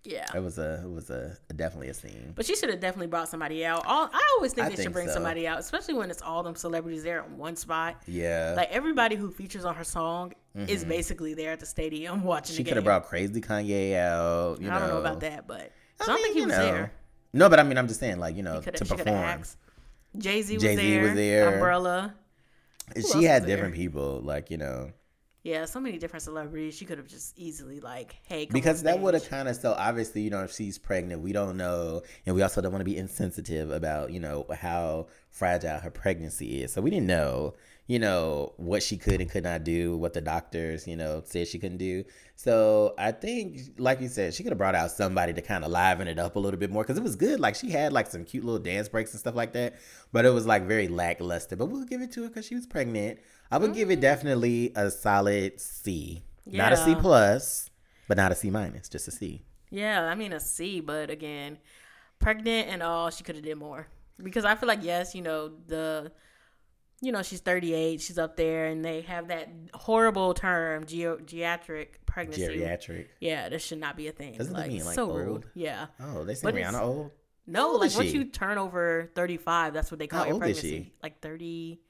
[0.04, 0.26] yeah.
[0.34, 2.32] It was a, it was a, definitely a scene.
[2.36, 3.84] But she should have definitely brought somebody out.
[3.86, 5.14] All, I always think I they think should bring so.
[5.14, 8.02] somebody out, especially when it's all them celebrities there in one spot.
[8.06, 10.34] Yeah, Like everybody who features on her song
[10.68, 12.56] is basically there at the stadium watching Mm-hmm.
[12.58, 14.60] she could have brought Crazy Kanye out.
[14.60, 15.00] You I don't know know.
[15.00, 16.62] about that, but I so I don't think he was know.
[16.64, 16.92] there.
[17.34, 19.42] No, but I mean, I'm just saying, like you know, to perform.
[20.16, 21.54] Jay Z was, Jay-Z there, was there.
[21.54, 22.14] Umbrella.
[22.94, 23.56] she had was there?
[23.56, 24.92] different people, like you know,
[25.42, 26.76] Yeah, so many different celebrities.
[26.76, 30.22] She could have just easily like, hey, because that would have kind of so obviously,
[30.22, 32.96] you know, if she's pregnant, we don't know, and we also don't want to be
[32.96, 36.72] insensitive about you know how fragile her pregnancy is.
[36.72, 37.54] So we didn't know,
[37.86, 41.46] you know, what she could and could not do, what the doctors, you know, said
[41.46, 42.04] she couldn't do.
[42.34, 45.70] So I think, like you said, she could have brought out somebody to kind of
[45.70, 47.40] liven it up a little bit more because it was good.
[47.40, 49.74] Like she had like some cute little dance breaks and stuff like that,
[50.12, 51.56] but it was like very lackluster.
[51.56, 53.18] But we'll give it to her because she was pregnant.
[53.50, 54.00] I would give it mm-hmm.
[54.00, 57.70] definitely a solid C, not a C plus,
[58.08, 59.42] but not a C minus, just a C.
[59.70, 61.58] Yeah, I mean a C, but again,
[62.18, 63.88] pregnant and all, she could have did more.
[64.22, 66.12] Because I feel like yes, you know the,
[67.04, 71.18] you know she's thirty eight, she's up there, and they have that horrible term, geo-
[71.18, 72.42] geriatric pregnancy.
[72.42, 73.06] Geriatric.
[73.20, 74.36] Yeah, this should not be a thing.
[74.38, 75.16] Doesn't like, mean, like, so old?
[75.20, 75.44] rude.
[75.54, 75.86] Yeah.
[76.00, 77.10] Oh, they say But Rihanna old.
[77.46, 78.16] No, old like once she?
[78.16, 80.84] you turn over 35, that's what they call How your old is pregnancy.
[80.84, 80.92] she?
[81.02, 81.80] Like 30.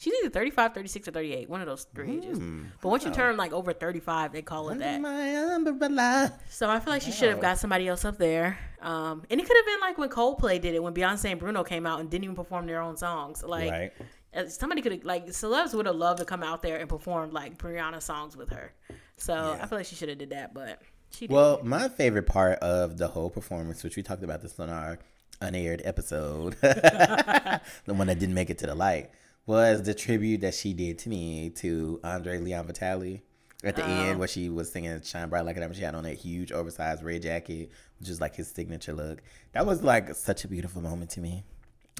[0.00, 1.50] She's either 35, 36, or 38.
[1.50, 2.38] One of those three ages.
[2.38, 5.00] Hmm, But once you turn like over 35, they call it Under that.
[5.00, 6.32] my umbrella.
[6.50, 8.58] So I feel like she should have got somebody else up there.
[8.80, 11.64] Um, and it could have been like when Coldplay did it, when Beyonce and Bruno
[11.64, 13.42] came out and didn't even perform their own songs.
[13.42, 13.92] Like right.
[14.34, 17.30] Uh, somebody could have, like celebs would have loved to come out there and perform
[17.32, 18.72] like Rihanna songs with her.
[19.16, 19.62] So Yeah.
[19.62, 21.34] I feel like she should have did that, but she didn't.
[21.36, 24.98] Well, my favorite part of the whole performance, which we talked about this on our
[25.40, 27.60] unaired episode, the
[27.94, 29.10] one that didn't make it to the light,
[29.46, 33.22] was the tribute that she did to me to Andre Leon Talley.
[33.64, 33.88] At the Oh.
[33.88, 36.52] end, where she was singing "Shine Bright Like a Diamond," she had on that huge
[36.52, 39.20] oversized red jacket, which is like his signature look.
[39.52, 41.42] That was like such a beautiful moment to me.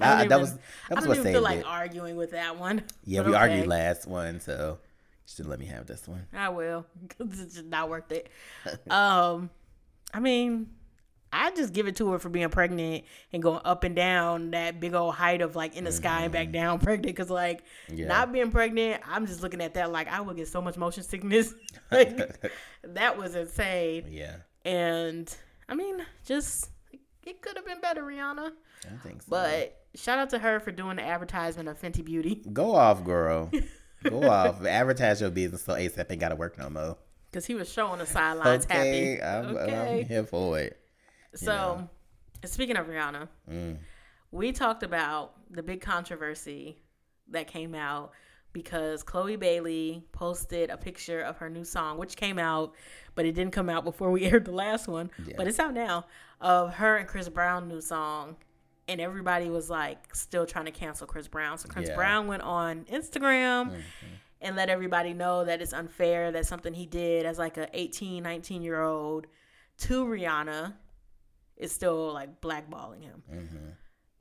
[0.01, 0.55] I don't even, that was I
[0.89, 1.65] that was don't what even feel like it.
[1.65, 2.83] arguing with that one.
[3.05, 3.37] Yeah, we okay.
[3.37, 6.25] argued last one, so you should let me have this one.
[6.33, 6.85] I will,
[7.19, 8.29] it's just not worth it.
[8.89, 9.49] um,
[10.13, 10.69] I mean,
[11.31, 14.79] I just give it to her for being pregnant and going up and down that
[14.79, 17.05] big old height of like in the sky and back down pregnant.
[17.15, 17.97] Because like Mm-hmm.
[17.99, 18.07] Yeah.
[18.07, 21.03] not being pregnant, I'm just looking at that like I would get so much motion
[21.03, 21.53] sickness.
[21.91, 22.41] like
[22.83, 24.05] that was insane.
[24.09, 25.31] Yeah, And
[25.67, 26.69] I mean, just
[27.23, 28.51] it could have been better, Rihanna.
[28.85, 29.27] I think so.
[29.29, 33.51] But shout out to her for doing the advertisement of Fenty Beauty Go off, girl.
[34.03, 34.63] Go off.
[34.65, 36.97] Advertise your business so ASAP ain't got to work no more.
[37.31, 39.23] because he was showing the sidelines Okay, happy.
[39.47, 39.99] I'm, okay.
[40.01, 40.79] I'm here for it.
[41.35, 41.87] So,
[42.45, 43.77] speaking of Rihanna, Mm.
[44.31, 46.77] we talked about the big controversy
[47.29, 48.11] that came out
[48.53, 52.73] because Chloe Bailey posted a picture of her new song, which came out,
[53.13, 55.11] but it didn't come out before we aired the last one.
[55.25, 55.35] Yeah.
[55.37, 56.05] But it's out now
[56.41, 58.37] of her and Chris Brown new song.
[58.89, 61.57] And everybody was like still trying to cancel Chris Brown.
[61.59, 61.95] So Chris Yeah.
[61.95, 63.81] Brown went on Instagram Mhm.
[64.41, 68.23] and let everybody know that it's unfair that something he did as like a 18,
[68.23, 69.27] 19 year old
[69.79, 70.73] to Rihanna
[71.55, 73.21] is still like blackballing him.
[73.31, 73.75] Mhm.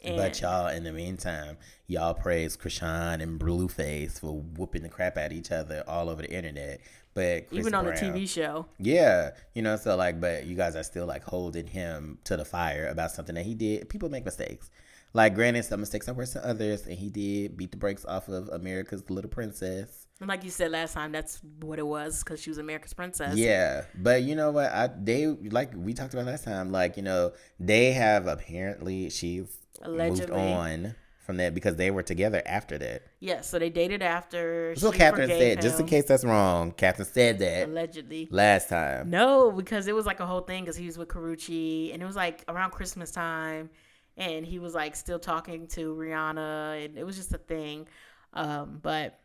[0.05, 1.57] And But y'all, in the meantime,
[1.89, 6.23] y'all praise Chrisean and Blueface for whooping the crap out of each other all over
[6.23, 6.81] the internet.
[7.15, 8.67] But Chris even on Brown, the TV show.
[8.79, 12.45] yeah, you know, so like, but you guys are still like holding him to the
[12.45, 13.89] fire about something that he did.
[13.89, 14.71] People make mistakes.
[15.15, 18.29] Like, granted, some mistakes are worse than others, and he did beat the brakes off
[18.29, 20.07] of America's Little Princess.
[20.21, 23.37] And like you said last time, that's what it was because she was America's princess.
[23.37, 24.71] Yeah, but you know what?
[24.71, 26.73] I they like we talked about last time.
[26.73, 30.37] Like you know, they have apparently she's Allegedly.
[30.37, 30.95] moved on
[31.29, 33.03] from that because they were together after that.
[33.21, 34.75] Yes, so they dated after.
[34.77, 35.61] She Catherine said.
[35.61, 38.29] Just in case that's wrong, Catherine said that Allegedly.
[38.31, 39.11] last time.
[39.11, 42.07] No, because it was like a whole thing because he was with Karrueche and it
[42.07, 43.69] was like around Christmas time
[44.17, 47.87] and he was like still talking to Rihanna and it was just a thing.
[48.33, 49.21] Um, but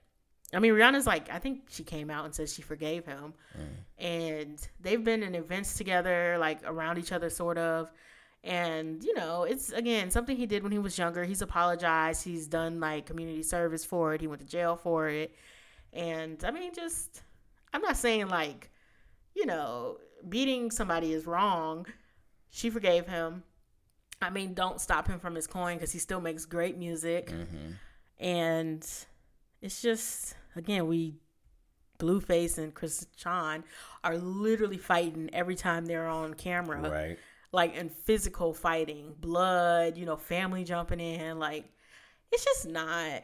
[0.53, 3.33] I mean, Rihanna's like, I think she came out and said she forgave him.
[3.97, 7.91] And they've been in events together, like around each other, sort of.
[8.43, 11.23] And, you know, it's again something he did when he was younger.
[11.23, 12.23] He's apologized.
[12.25, 14.21] He's done like community service for it.
[14.21, 15.33] He went to jail for it.
[15.93, 17.21] And I mean, just,
[17.73, 18.69] I'm not saying like,
[19.33, 21.85] you know, beating somebody is wrong.
[22.49, 23.43] She forgave him.
[24.21, 27.29] I mean, don't stop him from his coin because he still makes great music.
[27.29, 27.71] hmm
[28.19, 28.85] And
[29.61, 31.15] it's just, again, we,
[31.99, 33.63] Blueface and Chris Chan
[34.03, 36.89] are literally fighting every time they're on camera.
[36.89, 37.19] Right.
[37.53, 41.39] Like, in physical fighting, blood, you know, family jumping in.
[41.39, 41.65] Like,
[42.31, 43.23] it's just not,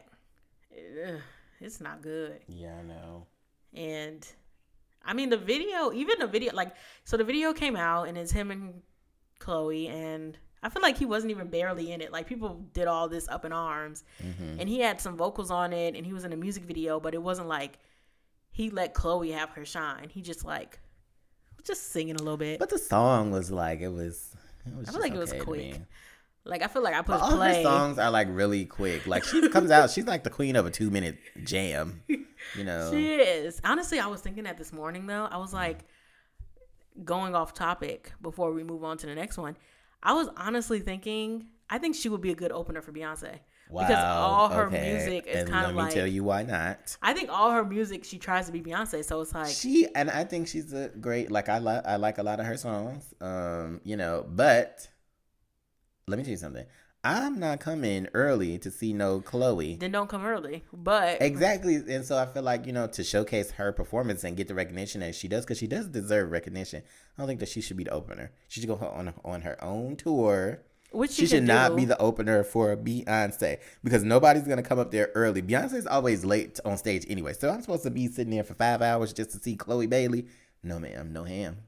[1.60, 2.40] it's not good.
[2.48, 3.26] Yeah, I know.
[3.74, 4.26] And
[5.04, 8.32] I mean, the video, even the video, like, so the video came out and it's
[8.32, 8.82] him and
[9.38, 12.12] Chloe, and I feel like he wasn't even barely in it.
[12.12, 15.72] Like, people did all this up in arms, hmm and he had some vocals on
[15.72, 17.78] it, and he was in a music video, but it wasn't like
[18.50, 20.08] he let Chloe have her shine.
[20.10, 20.78] He just, like,
[21.62, 22.58] just singing a little bit.
[22.58, 24.34] But the song was like it was.
[24.66, 25.80] It was I feel like it was okay quick.
[26.44, 27.56] like, I feel like I put all play.
[27.56, 29.06] her songs are like really quick.
[29.06, 32.02] Like she comes out, she's like the queen of a two minute jam.
[32.08, 32.90] You know.
[32.92, 33.60] She is.
[33.64, 35.28] Honestly, I was thinking that this morning though.
[35.30, 35.84] I was like
[37.04, 39.56] going off topic before we move on to the next one.
[40.02, 43.38] I was honestly thinking I think she would be a good opener for Beyonce.
[43.70, 43.86] Wow.
[43.86, 44.92] Because all her okay.
[44.92, 46.96] music is kind and kind let me tell you why not.
[47.02, 50.10] I think all her music she tries to be Beyonce, so it's like She and
[50.10, 51.30] I think she's a great.
[51.30, 53.14] Like I like I like a lot of her songs.
[53.20, 54.88] Um, you know, but
[56.06, 56.66] let me tell you something.
[57.02, 59.76] I'm not coming early to see no Chloe.
[59.76, 60.64] then don't come early.
[60.70, 64.48] But Exactly, and so I feel like you know to showcase her performance and get
[64.48, 66.82] the recognition that she does, because she does deserve recognition.
[67.16, 68.32] I don't think that she should be the opener.
[68.48, 70.60] She should go on on her own tour.
[70.92, 71.76] Which She should not do.
[71.76, 75.42] be the opener for Beyonce because nobody's gonna come up there early.
[75.42, 78.82] Beyonce's always late on stage anyway, so I'm supposed to be sitting there for five
[78.82, 80.26] hours just to see Chloe Bailey.
[80.62, 81.58] No, ma'am, no ham.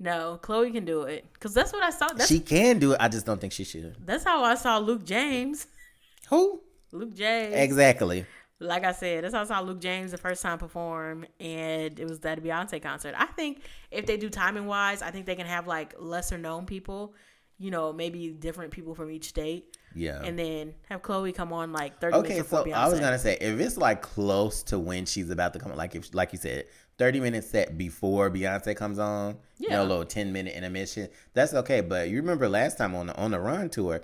[0.00, 2.08] No, Chloe can do it because that's what I saw.
[2.08, 2.98] That's she can do it.
[3.00, 3.96] I just don't think she should.
[4.06, 5.66] that's how I saw Luke James.
[6.30, 6.60] Who
[6.92, 7.54] Luke James.
[7.54, 8.26] exactly?
[8.60, 12.08] like I said, that's how I saw Luke James the first time perform, and it
[12.08, 13.14] was that Beyonce concert.
[13.16, 16.66] I think if they do timing wise, I think they can have like lesser known
[16.66, 17.14] people,
[17.58, 20.22] you know, maybe different people from each state, Yeah.
[20.22, 22.84] and then have Chloe come on like thirty Okay, minutes so before Beyonce.
[22.84, 25.94] I was gonna say if it's like close to when she's about to come, like
[25.94, 26.66] if like you said,
[26.98, 29.82] thirty minutes set before Beyonce comes on, you know, Yeah.
[29.82, 31.80] a little ten minute intermission, that's okay.
[31.80, 34.02] But you remember last time on the on the run tour,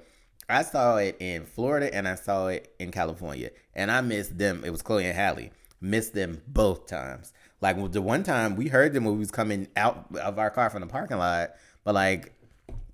[0.48, 4.62] I saw it in Florida and I saw it in California, and I missed them.
[4.64, 7.32] It was Chloe and Halle, missed them both times.
[7.60, 10.68] Like the one time we heard them when we was coming out of our car
[10.70, 11.50] from the parking lot,
[11.84, 12.33] but like.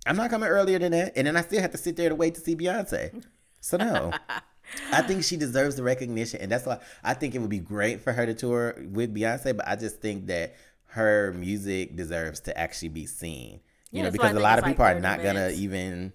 [0.06, 2.14] I'm not coming earlier than that, and then I still have to sit there to
[2.14, 3.24] wait to see Beyonce.
[3.60, 4.12] So no,
[4.92, 8.00] I think she deserves the recognition, and that's why I think it would be great
[8.00, 9.56] for her to tour with Beyonce.
[9.56, 10.54] But I just think that
[10.86, 13.60] her music deserves to actually be seen.
[13.92, 15.22] You Yeah, know, that's why I because a lot of people like are 30 not
[15.22, 16.12] gonna even.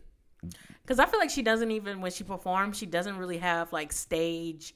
[0.84, 3.92] Because I feel like she doesn't even when she performs, she doesn't really have like
[3.92, 4.76] stage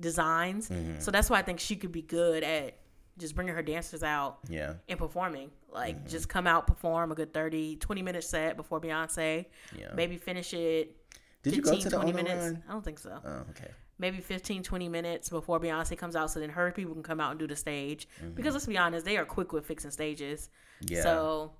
[0.00, 0.68] designs.
[0.68, 1.00] Mm-hmm.
[1.00, 2.78] So that's why I think she could be good at
[3.18, 5.50] just bringing her dancers out Yeah, and performing.
[5.70, 6.08] Like Mm-hmm.
[6.08, 9.46] just come out, perform a good 30, 20 minute set before Beyonce.
[9.78, 9.88] yeah.
[9.94, 10.96] Maybe finish it
[11.42, 12.58] Did you go to the 20 the minutes.
[12.68, 13.18] I don't think so.
[13.24, 13.70] Oh, okay.
[13.98, 17.32] Maybe 15, 20 minutes before Beyonce comes out so then her people can come out
[17.32, 18.08] and do the stage.
[18.34, 20.48] Because let's be honest, they are quick with fixing stages.
[20.84, 20.94] Mm-hmm.
[20.94, 21.02] Yeah.
[21.02, 21.52] So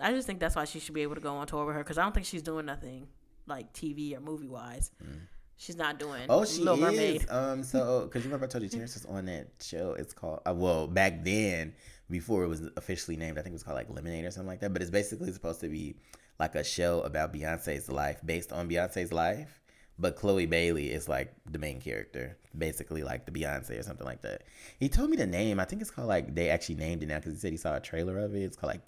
[0.00, 1.82] I just think that's why she should be able to go on tour with her
[1.82, 3.08] because I don't think she's doing nothing
[3.46, 4.90] like TV or movie wise.
[5.02, 5.20] Mm.
[5.56, 6.22] She's not doing.
[6.28, 6.80] Oh, she Little is.
[6.82, 7.26] Mermaid.
[7.30, 9.96] Um, so because you remember I told you Terrence was on that show.
[9.98, 10.40] It's called.
[10.46, 11.74] Uh, well, back then,
[12.10, 14.60] before it was officially named, I think it was called like Lemonade or something like
[14.60, 14.72] that.
[14.72, 15.96] But it's basically supposed to be
[16.38, 19.60] like a show about Beyonce's life, based on Beyonce's life.
[20.00, 24.22] But Chloe Bailey is like the main character, basically like the Beyonce or something like
[24.22, 24.44] that.
[24.78, 25.58] He told me the name.
[25.58, 27.76] I think it's called like they actually named it now because he said he saw
[27.76, 28.42] a trailer of it.
[28.42, 28.86] It's called like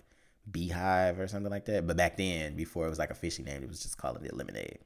[0.50, 1.86] Beehive or something like that.
[1.86, 4.78] But back then, before it was like officially named, it was just calling it Lemonade.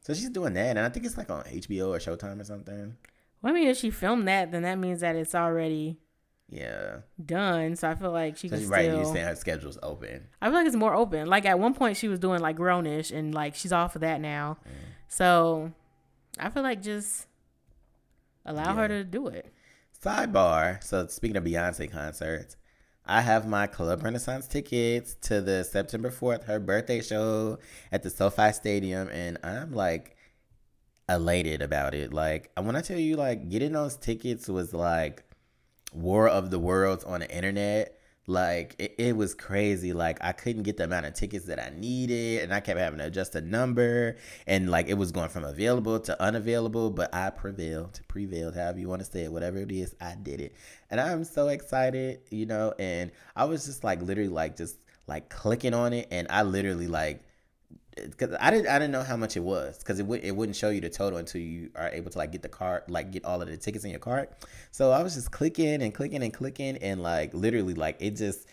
[0.00, 2.96] So she's doing that, and I think it's like on HBO or Showtime or something.
[3.42, 5.98] Well, I mean, if she filmed that, then that means that it's already
[6.50, 7.76] Yeah, done.
[7.76, 8.86] So I feel like she so can right.
[8.86, 9.14] You're still.
[9.14, 10.26] saying her schedule's open.
[10.42, 11.28] I feel like it's more open.
[11.28, 14.20] Like at one point, she was doing like grownish, and like she's off of that
[14.20, 14.58] now.
[14.66, 14.72] Mm.
[15.08, 15.72] So
[16.38, 17.28] I feel like just
[18.44, 19.52] allow her to do it.
[20.04, 20.82] Sidebar.
[20.82, 22.56] So speaking of Beyonce concerts,
[23.06, 27.58] I have my Club Renaissance tickets to the September fourth her birthday show
[27.92, 30.16] at the SoFi Stadium, and I'm like
[31.08, 32.12] elated about it.
[32.12, 35.24] Like when I tell you, like getting those tickets was like
[35.92, 37.96] War of the Worlds on the internet.
[38.26, 39.92] Like it, it was crazy.
[39.92, 42.98] Like I couldn't get the amount of tickets that I needed, and I kept having
[42.98, 46.90] to adjust the number, and like it was going from available to unavailable.
[46.90, 50.40] But I prevailed, prevailed, however you want to say it, whatever it is, I did
[50.40, 50.54] it,
[50.90, 52.72] and I'm so excited, you know.
[52.78, 54.76] And I was just like literally like just
[55.08, 57.24] like clicking on it, and I literally like
[58.08, 60.56] because I didn't I didn't know how much it was because it would it wouldn't
[60.56, 63.24] show you the total until you are able to like get the cart like get
[63.24, 64.32] all of the tickets in your cart.
[64.70, 68.46] So I was just clicking and clicking and clicking and like literally like it just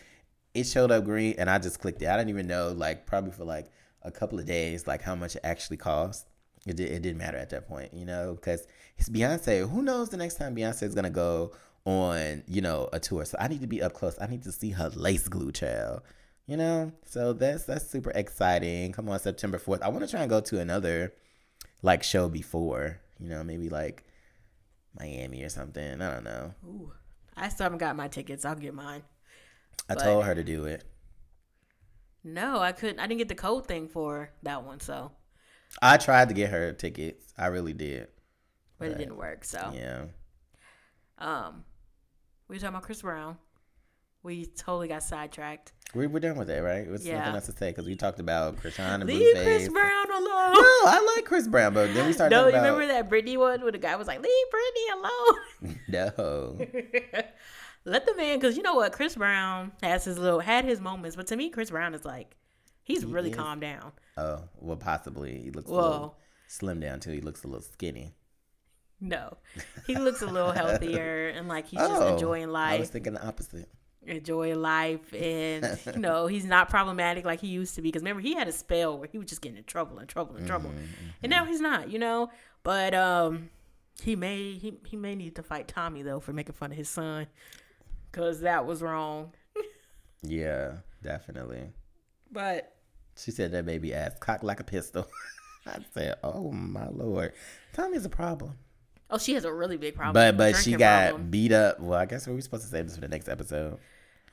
[0.53, 2.07] it showed up green and I just clicked it.
[2.07, 3.71] I didn't even know like probably for like
[4.03, 6.25] a couple of days like how much it actually cost.
[6.65, 9.69] It did, it didn't matter at that point, you know, because it's Beyonce.
[9.69, 11.53] Who knows the next time Beyonce is gonna go
[11.86, 13.25] on you know a tour?
[13.25, 14.17] So I need to be up close.
[14.19, 16.01] I need to see her lace glue child
[16.47, 20.21] you know so that's that's super exciting come on september 4th i want to try
[20.21, 21.13] and go to another
[21.81, 24.03] like show before you know maybe like
[24.97, 26.91] miami or something i don't know Ooh,
[27.36, 28.45] I still haven't got my tickets.
[28.45, 29.03] I'll get mine.
[29.89, 30.83] i But- told her to do it
[32.23, 32.99] No, I couldn't.
[32.99, 35.12] I didn't get the code thing for that one, so
[35.81, 38.07] i tried to get her tickets i really did
[38.79, 39.43] but it didn't work.
[39.43, 40.05] So yeah
[41.19, 41.63] um,
[42.47, 43.38] we were talking about Chris Brown.
[44.23, 45.73] We totally got sidetracked.
[45.95, 47.19] We're, we're done with it right it's Yeah.
[47.19, 49.43] nothing else to say because we talked about Chrisean and Leave Blueface.
[49.43, 50.54] Chris Brown alone.
[50.54, 53.38] no i like chris brown but then we started No, you about remember that Britney
[53.38, 56.58] one where the guy was like, "Leave Britney alone." no
[57.86, 61.15] Let the man, because you know what, Chris Brown has his little had his moments,
[61.15, 62.36] but to me, Chris Brown is like,
[62.84, 63.36] he's He really is.
[63.38, 63.93] calmed down.
[64.17, 65.80] oh well possibly he looks a Whoa.
[65.82, 68.13] little slim down too he looks a little skinny
[69.00, 69.38] No,
[69.86, 72.73] he looks a little healthier and like he's just oh, enjoying life.
[72.73, 73.69] I was thinking the opposite.
[74.07, 77.89] Enjoying life, and you know he's not problematic like he used to be.
[77.89, 80.35] Because remember, he had a spell where he was just getting in trouble and trouble
[80.35, 80.85] and trouble, Mm-hmm,
[81.23, 81.91] and now he's not.
[81.91, 82.29] You know,
[82.63, 83.49] but um,
[84.01, 86.89] he may he he may need to fight Tommie though for making fun of his
[86.89, 87.27] son,
[88.11, 89.33] because that was wrong.
[90.23, 91.69] Yeah, definitely.
[92.31, 92.73] But
[93.15, 95.07] She said that baby ass cocked like a pistol.
[95.67, 97.33] I said, "Oh my lord,
[97.73, 98.57] Tommie's a problem."
[99.09, 100.13] oh, she has a really big problem.
[100.13, 101.29] But but she got problem.
[101.29, 101.79] beat up.
[101.79, 103.77] Well, I guess we're supposed to save this for the next episode.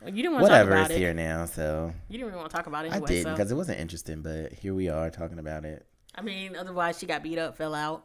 [0.06, 0.98] You didn't want to talk Whatever, about it's it.
[0.98, 1.46] here now.
[1.46, 3.30] So You didn't really want to talk about it I didn't so.
[3.30, 4.22] because it wasn't interesting.
[4.22, 5.86] But here we are talking about it.
[6.14, 8.04] I mean, otherwise she got beat up, fell out,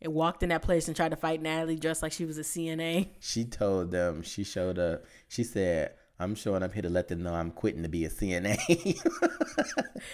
[0.00, 2.42] and walked in that place and tried to fight Natalie dressed like she was a
[2.42, 3.08] CNA.
[3.20, 5.04] She told them she showed up.
[5.28, 8.10] She said, "I'm showing up here to let them know I'm quitting to be a
[8.10, 8.56] CNA."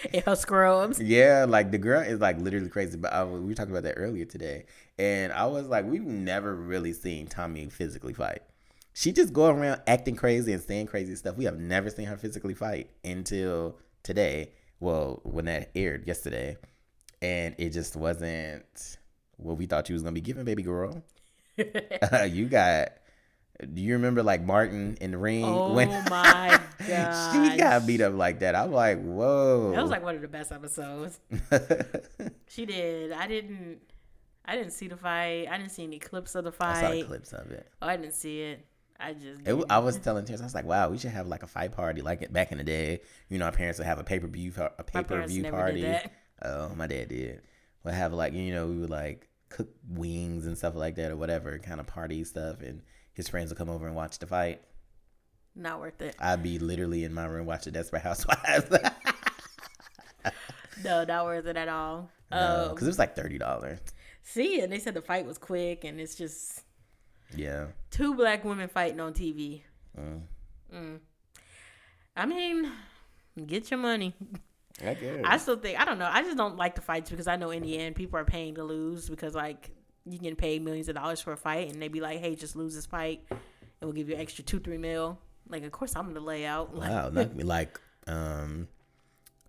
[0.13, 0.99] in her scrubs.
[1.01, 2.97] Yeah, like the girl is like literally crazy.
[2.97, 4.65] But I, was- we talked about that earlier today,
[4.97, 8.41] and I was like, we've never really seen Tommie physically fight.
[8.99, 11.37] She just go around acting crazy and saying crazy stuff.
[11.37, 14.51] We have never seen her physically fight until today.
[14.81, 16.57] Well, when that aired yesterday,
[17.21, 18.97] and it just wasn't
[19.37, 21.01] what we thought you was gonna be giving, baby girl.
[22.27, 22.89] you got.
[23.73, 27.51] Do you remember like Martin in the ring Oh when my god.
[27.51, 28.53] she got beat up like that?
[28.53, 29.71] I'm like, whoa.
[29.75, 31.21] That was like one of the best episodes.
[32.49, 33.13] She did.
[33.13, 33.79] I didn't.
[34.43, 35.47] I didn't see the fight.
[35.49, 37.07] I didn't see any clips of the I saw the fight.
[37.07, 37.65] clips of it.
[37.81, 38.65] Oh, I didn't see it.
[38.99, 39.47] I just.
[39.47, 39.63] It.
[39.69, 42.01] I was telling Terrence, I was like, "Wow, we should have like a fight party,
[42.01, 42.99] like it back in the day.
[43.29, 45.95] You know, our parents would have a pay per view, a pay per view party.
[46.41, 47.41] Oh, my dad did.
[47.83, 51.15] We'd have like, you know, we would like cook wings and stuff like that, or
[51.15, 52.81] whatever kind of party stuff, and
[53.13, 54.61] his friends would come over and watch the fight.
[55.55, 56.15] Not worth it.
[56.19, 58.69] I'd be literally in my room watching Desperate Housewives.
[60.83, 62.09] No, not worth it at all.
[62.29, 63.79] because Um, it was like thirty dollars.
[64.23, 66.61] see, and they said the fight was quick, and it's just
[67.35, 67.67] Yeah.
[67.91, 69.61] two black women fighting on TV.
[69.97, 70.99] Mm.
[72.15, 72.71] I mean,
[73.45, 74.13] get your money.
[74.81, 75.21] I.
[75.23, 76.09] I still think I don't know.
[76.09, 78.55] I just don't like the fights because I know in the end people are paying
[78.55, 79.71] to lose because like
[80.05, 82.55] you can pay millions of dollars for a fight and they be like, hey, just
[82.55, 83.39] lose this fight and
[83.81, 85.19] we'll give you an extra two three mil.
[85.49, 86.75] Like of course I'm gonna lay out.
[86.75, 88.67] Like, Wow, not me like um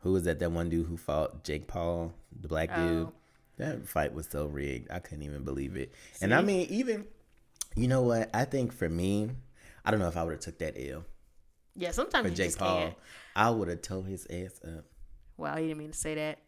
[0.01, 3.07] who was that that one dude who fought Jake Paul, the black dude?
[3.07, 3.13] Oh.
[3.59, 4.91] That fight was so rigged.
[4.91, 5.93] I couldn't even believe it.
[6.23, 7.05] And I mean, even
[7.77, 8.31] you know what?
[8.35, 9.31] I think for me,
[9.85, 11.05] I don't know if I would have took that ill.
[11.77, 12.79] yeah, sometimes for you Jake Paul.
[12.81, 12.95] can't.
[13.37, 14.85] I would have tore his ass up.
[15.37, 16.39] Wow, he didn't mean to say that.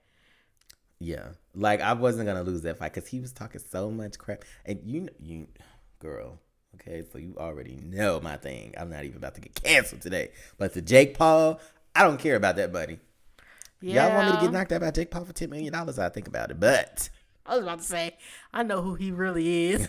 [0.99, 4.45] Yeah, like I wasn't gonna lose that fight because he was talking so much crap.
[4.65, 5.49] And you, you,
[5.99, 6.39] girl,
[6.77, 8.75] okay, so you already know my thing.
[8.79, 10.31] I'm not even about to get canceled today.
[10.59, 11.61] But the Jake Paul,
[11.97, 13.01] I don't care about that, buddy.
[13.81, 15.99] Yeah, Y'all want me to get knocked out by Jake Paul for ten million dollars?
[15.99, 17.11] I think about it, but
[17.45, 18.17] I was about to say,
[18.53, 19.89] I know who he really is.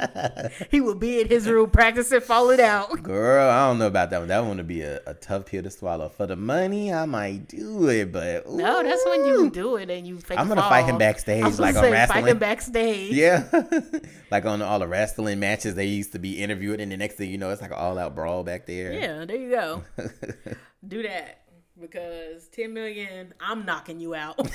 [0.70, 3.02] he would be in his room practicing falling out.
[3.02, 4.28] girl, I don't know about that one.
[4.28, 6.08] That one would be a, a tough pill to swallow.
[6.08, 10.06] For the money, I might do it, but No, that's when you do it and
[10.06, 12.26] you fake I'm gonna fight him backstage, like on say, fight wrestling.
[12.26, 13.12] him backstage.
[13.12, 13.44] Yeah,
[14.30, 17.30] like on all the wrestling matches they used to be interviewed, and the next thing
[17.30, 18.92] you know, it's like an all-out brawl back there.
[18.94, 19.84] Yeah, there you go.
[20.88, 21.40] do that
[21.80, 24.36] because ten million, I'm knocking you out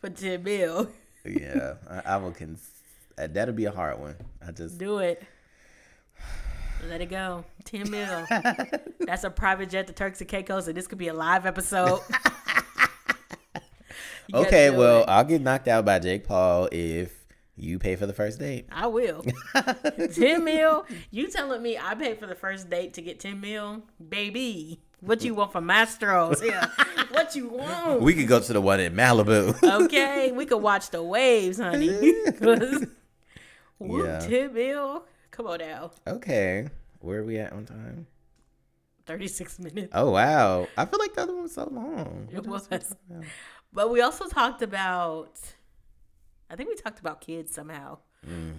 [0.00, 0.88] for ten mil.
[1.24, 2.32] yeah, I, I will.
[2.32, 2.70] Cons-
[3.18, 4.16] uh, that'll be a hard one.
[4.46, 5.22] I just Do it.
[6.88, 7.44] Let it go.
[7.64, 8.26] Ten mil.
[9.00, 12.00] That's a private jet to Turks and Caicos, and this could be a live episode.
[14.34, 14.70] Okay.
[14.70, 15.08] Well, it.
[15.08, 17.14] I'll get knocked out by Jake Paul if
[17.56, 18.66] you pay for the first date.
[18.70, 19.24] I will.
[20.12, 20.84] 10 mil?
[21.10, 23.82] You telling me I pay for the first date to get 10 mil?
[24.06, 26.42] Baby, what you want from Mastros?
[26.44, 26.68] Yeah.
[27.10, 28.00] what you want?
[28.02, 29.62] We could go to the one in Malibu.
[29.84, 31.90] okay, we could watch the waves, honey.
[33.78, 34.18] Whoop, Yeah.
[34.28, 35.04] 10 mil?
[35.30, 35.90] Come on now.
[36.06, 36.68] okay,
[37.00, 38.06] where are we at on time?
[39.06, 39.88] 36 minutes.
[39.94, 42.28] Oh wow, I feel like the other one was so long.
[42.32, 42.68] It What was.
[42.70, 42.94] else?
[43.72, 45.38] But we also talked about,
[46.50, 47.98] I think we talked about kids somehow.
[48.26, 48.54] Mm.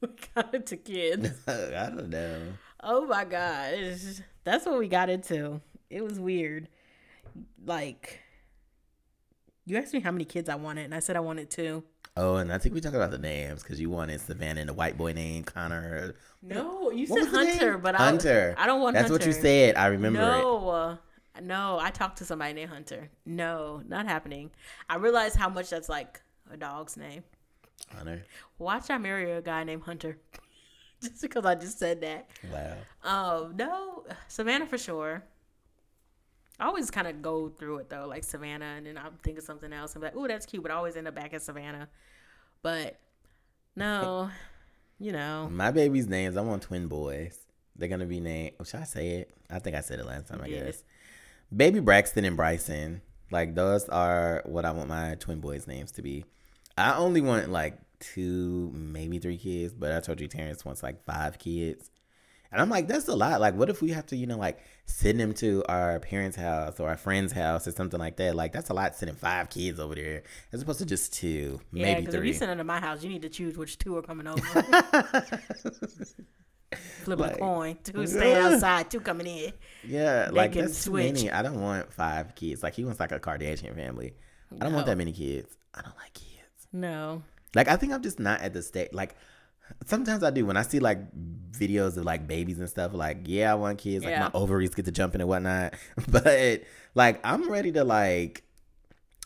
[0.00, 1.30] we got into kids.
[1.48, 2.38] I don't know.
[2.82, 5.60] Oh my god, It's just- that's what we got into.
[5.88, 6.68] It was weird.
[7.64, 8.20] Like,
[9.66, 11.84] you asked me how many kids I wanted, and I said I wanted two.
[12.16, 14.74] Oh, and I think we talked about the names because you wanted Savannah and the
[14.74, 16.14] white boy name Connor.
[16.42, 18.54] No, you What said Hunter, but Hunter.
[18.58, 19.02] I, I don't want to.
[19.02, 19.26] That's Hunter.
[19.26, 19.76] what you said.
[19.76, 20.18] I remember.
[20.18, 20.96] No, uh,
[21.40, 23.10] no, I talked to somebody named Hunter.
[23.24, 24.50] No, not happening.
[24.88, 26.20] I realized how much that's like
[26.52, 27.22] a dog's name.
[27.96, 28.24] Hunter.
[28.58, 30.18] Watch I marry a guy named Hunter.
[31.02, 32.28] just because I just said that.
[32.52, 32.76] Wow.
[33.42, 35.22] Um, no, Savannah for sure.
[36.58, 39.72] I always kind of go through it though, like Savannah, and then I'm thinking something
[39.72, 39.96] else.
[39.96, 41.88] I'm like, "Ooh, that's cute," but I always end up back at Savannah.
[42.62, 42.98] But
[43.74, 44.30] no,
[44.98, 46.36] you know, My baby's names.
[46.36, 47.38] I want twin boys.
[47.76, 48.52] They're gonna be named.
[48.60, 49.34] oh, Should I say it?
[49.48, 50.42] I think I said it last time.
[50.42, 50.84] I guess.
[51.54, 53.00] Baby Braxton and Bryson.
[53.30, 56.24] Like those are what I want my twin boys' names to be.
[56.76, 61.04] I only want like two, maybe three kids, but I told you Terrence wants like
[61.04, 61.90] five kids.
[62.52, 63.40] And I'm like, that's a lot.
[63.40, 66.80] Like, what if we have to, you know, like send them to our parents' house
[66.80, 68.34] or our friend's house or something like that?
[68.34, 71.84] Like, that's a lot sending five kids over there as opposed to just two, yeah.
[71.84, 72.28] maybe Because if three.
[72.28, 74.40] you send them to my house, you need to choose which two are coming over.
[77.04, 77.78] Flip Like- a coin.
[77.82, 78.90] Two staying outside.
[78.90, 79.52] Two coming in.
[79.86, 81.14] Yeah, They like that's too switch.
[81.14, 81.30] many.
[81.30, 82.62] I don't want five kids.
[82.62, 84.14] Like he wants like a Kardashian family.
[84.60, 85.56] I don't want that many kids.
[85.74, 86.66] I don't like kids.
[86.72, 87.22] No.
[87.54, 88.94] Like I think I'm just not at the state.
[88.94, 89.14] Like
[89.86, 90.98] sometimes I do when I see like
[91.52, 92.92] videos of like babies and stuff.
[92.94, 94.04] Like yeah, I want kids.
[94.04, 94.24] Like Yeah.
[94.24, 95.74] my ovaries get to jumping and whatnot.
[96.08, 96.62] But
[96.94, 98.44] like I'm ready to like.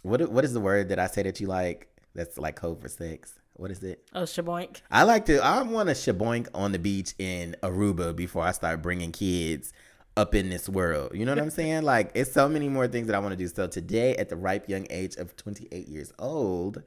[0.03, 1.89] What what is the word that I say that you like?
[2.15, 3.33] That's like code for sex.
[3.55, 4.05] What is it?
[4.13, 4.83] Oh, shaboink.
[4.91, 5.39] I like to.
[5.43, 9.73] I want a shaboink on the beach in Aruba before I start bringing kids
[10.17, 11.13] up in this world.
[11.15, 11.83] You know what I'm saying?
[11.85, 13.47] Like, it's so many more things that I want to do.
[13.49, 16.83] So today, at the ripe young age of 28 years old,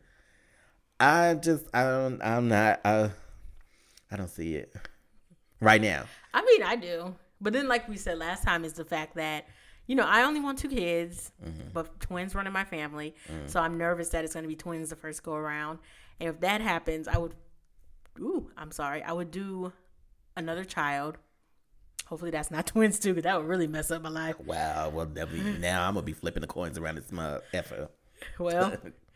[0.99, 3.11] I just I don't I'm not I
[4.11, 4.73] I don't see it
[5.59, 6.05] right now.
[6.33, 7.15] I mean, I do.
[7.41, 9.45] But then, like we said last time, is the fact that,
[9.85, 11.69] you know, I only want two kids, Mm-hmm.
[11.73, 13.13] but twins run in my family.
[13.31, 13.49] Mm.
[13.49, 15.79] So I'm nervous that it's going to be twins the first go around.
[16.19, 17.35] And if that happens, I would,
[18.19, 19.71] ooh, I'm sorry, I would do
[20.35, 21.17] another child.
[22.07, 24.39] Hopefully that's not twins too, because that would really mess up my life.
[24.39, 24.89] Wow.
[24.89, 25.25] Well, be,
[25.59, 27.89] now I'm gonna be flipping the coins around this mother effer.
[28.39, 28.75] Well,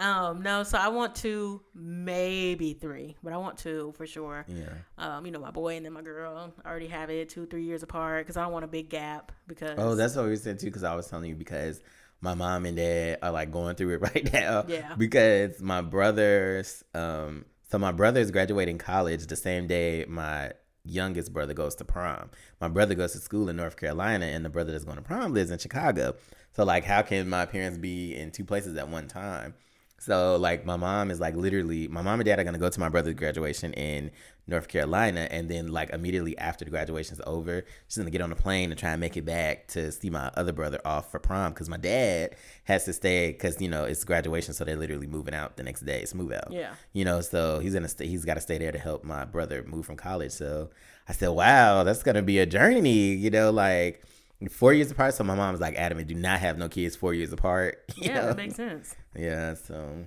[0.00, 4.46] um, no, so I want two, maybe three, but I want two for sure.
[4.48, 4.72] Yeah.
[4.98, 7.64] Um, you know, my boy and then my girl I already have it two, three
[7.64, 10.58] years apart because I don't want a big gap because Oh, that's what we said
[10.58, 10.66] too.
[10.66, 11.80] Because I was telling you because
[12.20, 14.64] my mom and dad are like going through it right now.
[14.66, 14.94] Yeah.
[14.96, 20.52] Because my brothers, um, so my brother is graduating college the same day my
[20.84, 22.30] youngest brother goes to prom.
[22.60, 25.32] My brother goes to school in North Carolina, and the brother that's going to prom
[25.34, 26.16] lives in Chicago.
[26.52, 29.54] So like, how can my parents be in two places at one time?
[30.00, 32.80] So like my mom is like literally my mom and dad are gonna go to
[32.80, 34.10] my brother's graduation in
[34.46, 38.34] North Carolina and then like immediately after the graduation's over, she's gonna get on a
[38.34, 41.52] plane and try and make it back to see my other brother off for prom
[41.52, 42.34] because my dad
[42.64, 45.82] has to stay because you know it's graduation, so they're literally moving out the next
[45.82, 46.00] day.
[46.00, 46.50] It's move out.
[46.50, 46.72] Yeah.
[46.94, 48.06] You know, so he's gonna stay.
[48.06, 50.32] He's got to stay there to help my brother move from college.
[50.32, 50.70] So
[51.10, 53.12] I said, wow, that's gonna be a journey.
[53.12, 54.02] You know, like
[54.48, 55.14] four years apart.
[55.14, 57.82] So my mom was like adamant, do not have no kids four years apart.
[57.96, 58.26] you Yeah, know?
[58.28, 58.96] that makes sense.
[59.16, 60.06] Yeah, so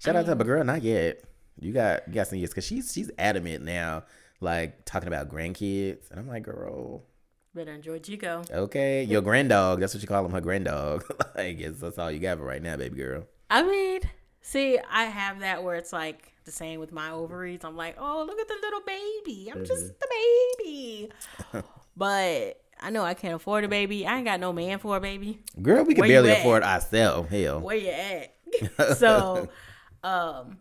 [0.00, 1.22] shout out to but girl, not yet.
[1.60, 4.04] You got you got some years because she's she's adamant now,
[4.40, 7.02] like talking about grandkids, and I'm like, girl,
[7.54, 8.42] Better enjoy Chico.
[8.50, 9.80] okay, your granddog.
[9.80, 11.04] That's what you call him, her granddog.
[11.36, 13.24] like, yes, that's all you got for right now, baby girl.
[13.50, 14.02] I mean,
[14.40, 17.64] see, I have that where it's like the same with my ovaries.
[17.64, 19.50] I'm like, oh, look at the little baby.
[19.52, 19.92] I'm just mm-hmm.
[20.00, 20.08] the
[20.64, 21.10] baby.
[21.96, 24.06] but I know I can't afford a baby.
[24.06, 25.40] I ain't got no man for a baby.
[25.60, 27.30] Girl, we can Where barely afford ourselves.
[27.30, 28.96] Hell, Where you at?
[28.96, 29.48] so,
[30.02, 30.58] um,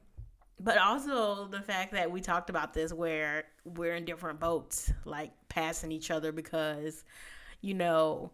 [0.60, 5.32] but also the fact that we talked about this where we're in different boats, like
[5.50, 7.04] passing each other because,
[7.62, 8.32] you know,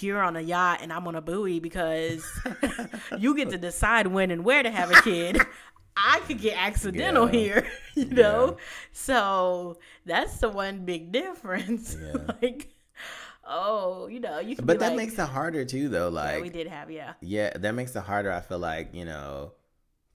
[0.00, 2.28] you're on a yacht and I'm on a buoy because
[3.18, 5.40] you get to decide when and where to have a kid.
[5.96, 7.28] I could get accidental Yeah.
[7.28, 8.56] here, you know?
[8.92, 11.98] So that's the one big difference.
[12.08, 12.36] Yeah.
[12.42, 12.68] like,
[13.46, 16.08] oh, you know, you can but that like, makes it harder too, though.
[16.20, 17.14] yeah, Like, we did have, yeah.
[17.20, 18.32] yeah, that makes it harder.
[18.32, 19.52] I feel like you know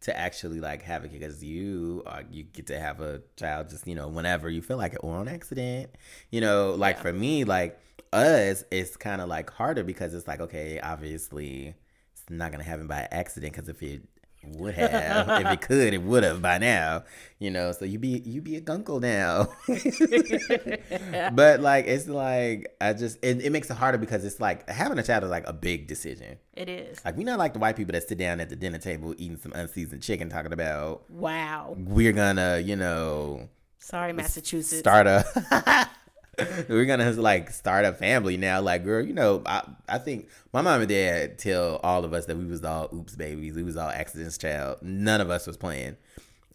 [0.01, 3.69] to actually like have a kid because you uh, you get to have a child
[3.69, 5.91] just you know whenever you feel like it or on accident.
[6.31, 7.01] You know, like Yeah.
[7.01, 7.79] for me, like
[8.13, 11.75] us, it's kind of like harder because it's like okay, obviously
[12.13, 14.03] it's not gonna happen by accident because if it
[14.43, 17.03] would have, if it could, it would have by now.
[17.39, 19.47] You know, so you be you be a gunkle now.
[21.33, 24.97] but like it's like I just it, it makes it harder because it's like having
[24.99, 26.37] a child is like a big decision.
[26.53, 27.03] It is.
[27.03, 29.37] Like we not like the white people that sit down at the dinner table eating
[29.37, 31.75] some unseasoned chicken, talking about Wow.
[31.77, 34.79] we're gonna, you know, Sorry, Massachusetts.
[34.79, 35.87] start a.
[36.69, 38.61] we're gonna like start a family now.
[38.61, 42.25] Like, girl, you know, I I think my mom and dad tell all of us
[42.27, 43.55] that we was all oops babies.
[43.55, 44.77] We was all accidents child.
[44.81, 45.97] None of us was playing.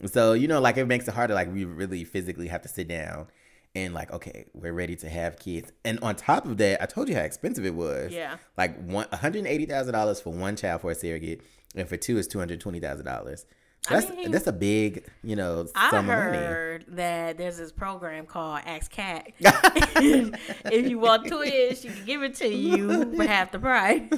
[0.07, 1.35] So you know, like it makes it harder.
[1.35, 3.27] Like we really physically have to sit down
[3.75, 5.71] and like, okay, we're ready to have kids.
[5.85, 8.13] And on top of that, I told you how expensive it was.
[8.13, 8.39] Yeah.
[8.57, 11.43] Like one hundred eighty thousand dollars for one child for a surrogate,
[11.75, 13.45] and for two is two hundred twenty thousand dollars.
[13.89, 16.39] I That's mean- that's a big, you know, I of money.
[16.39, 19.29] heard that there's this program called Ask Cat.
[19.41, 24.11] if you want twins, she can give it to you for half the price.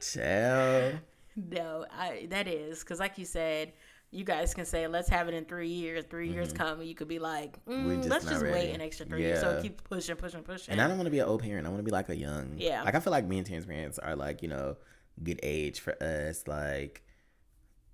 [0.00, 0.98] Child.
[1.36, 3.72] no, I, that is because, like you said,
[4.10, 6.94] you guys can say, "Let's have it in three years." 3 years come, and you
[6.94, 10.16] could be like, mm, just "Let's just wait an extra three years." So keep pushing,
[10.16, 10.72] pushing, pushing.
[10.72, 11.66] And I don't want to be an old parent.
[11.66, 12.54] I want to be like a young.
[12.56, 12.82] Yeah.
[12.82, 14.76] Like I feel like me and Terrence's parents are like you know
[15.22, 16.46] good age for us.
[16.46, 17.02] Like,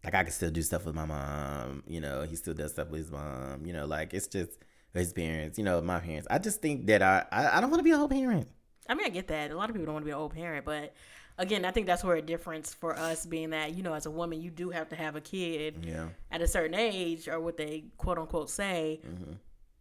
[0.05, 1.83] like I can still do stuff with my mom.
[1.87, 3.65] You know, he still does stuff with his mom.
[3.67, 4.59] You know, like it's just
[4.95, 5.59] his parents.
[5.59, 6.27] You know, my parents.
[6.31, 8.49] I just think that I I, I don't want to be a whole parent.
[8.89, 9.51] I mean, I get that.
[9.51, 10.93] A lot of people don't want to be an old parent, but
[11.39, 14.11] again, I think that's where a difference for us being that you know, as a
[14.11, 16.09] woman, you do have to have a kid Yeah.
[16.31, 19.01] at a certain age, or what they quote unquote say.
[19.07, 19.33] Mm-hmm.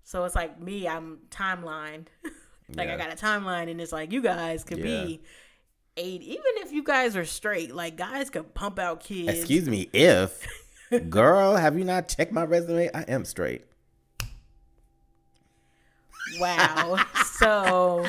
[0.03, 2.07] So it's like me, I'm timelined.
[2.76, 4.84] like I got a timeline, and it's like you guys could Yeah.
[4.84, 5.22] be
[6.01, 7.73] eight, even if you guys are straight.
[7.73, 9.29] Like guys could pump out kids.
[9.29, 10.45] Excuse me, if
[11.09, 12.89] girl, have you not checked my resume?
[12.93, 13.65] I am straight.
[16.39, 16.97] Wow.
[17.37, 18.05] so,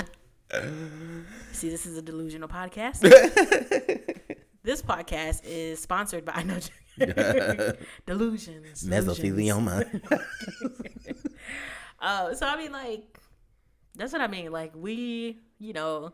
[1.53, 3.01] see, this is a delusional podcast.
[4.63, 6.59] this podcast is sponsored by no
[6.99, 7.77] delusions.
[8.07, 8.85] delusions.
[8.85, 10.01] Mesothelioma.
[12.03, 13.19] Uh, so I mean, like,
[13.95, 14.51] that's what I mean.
[14.51, 16.13] Like, we, you know,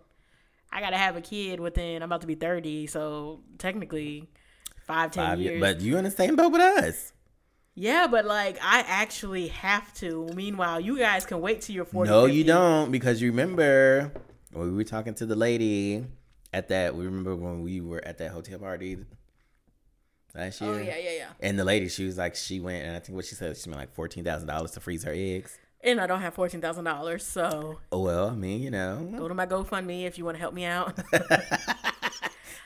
[0.71, 2.03] I gotta have a kid within.
[2.03, 4.29] I'm about to be thirty, so technically,
[4.87, 5.61] five, ten Five years.
[5.61, 7.13] But you in the same boat with us.
[7.75, 10.29] yeah, but like, I actually have to.
[10.35, 12.11] Meanwhile, you guys can wait till you're forty.
[12.11, 12.37] No, 50.
[12.37, 14.13] you don't, because you remember
[14.53, 16.05] when we were talking to the lady
[16.53, 16.95] at that.
[16.95, 18.99] We remember when we were at that hotel party
[20.35, 20.75] last oh, year.
[20.75, 21.29] Oh yeah, yeah, yeah.
[21.41, 23.63] And the lady, she was like, she went, and I think what she said, she
[23.63, 25.59] spent like fourteen thousand dollars to freeze her eggs.
[25.83, 29.29] And I don't have fourteen thousand dollars, so Oh well, I mean, you know, go
[29.29, 30.99] to my GoFundMe if you want to help me out.
[31.13, 31.21] you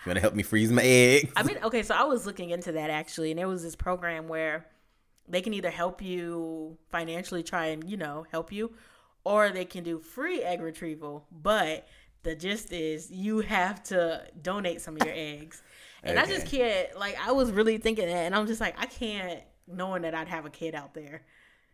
[0.07, 1.31] want to help me freeze my eggs?
[1.37, 4.29] I mean, okay, so I was looking into that actually, and there was this program
[4.29, 4.67] where
[5.29, 8.73] they can either help you financially, try and you know help you,
[9.25, 11.27] or they can do free egg retrieval.
[11.31, 11.87] But
[12.23, 15.63] the gist is you have to donate some of your eggs,
[16.03, 16.99] and I just can't.
[16.99, 20.29] Like, I was really thinking that, and I'm just like, I can't, knowing that I'd
[20.29, 21.23] have a kid out there.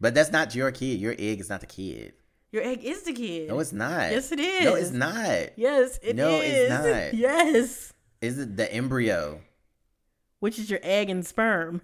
[0.01, 1.01] But that's not your kid.
[1.01, 2.15] Your egg is not the kid.
[2.51, 3.49] Your egg is the kid.
[3.49, 4.11] No, it's not.
[4.11, 4.65] Yes, it is.
[4.65, 5.59] No, it's not.
[5.59, 6.15] Yes, it is.
[6.15, 7.15] No, it's not.
[7.19, 7.93] Yes.
[8.21, 9.41] Is it the embryo?
[10.41, 11.83] Which is your egg and sperm.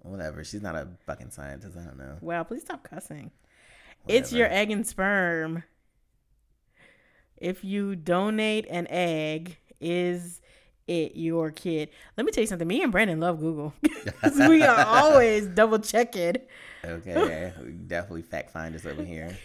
[0.00, 0.44] Whatever.
[0.44, 1.76] She's not a fucking scientist.
[1.78, 2.16] I don't know.
[2.20, 3.30] Wow, please stop cussing.
[4.08, 5.62] It's your egg and sperm.
[7.36, 10.40] If you donate an egg, is
[10.86, 11.90] it your kid?
[12.16, 12.66] Let me tell you something.
[12.68, 13.74] Me and Brandon love Google.
[14.48, 16.36] we are always double checking.
[16.84, 17.52] Okay,
[17.86, 19.36] definitely fact finders over here.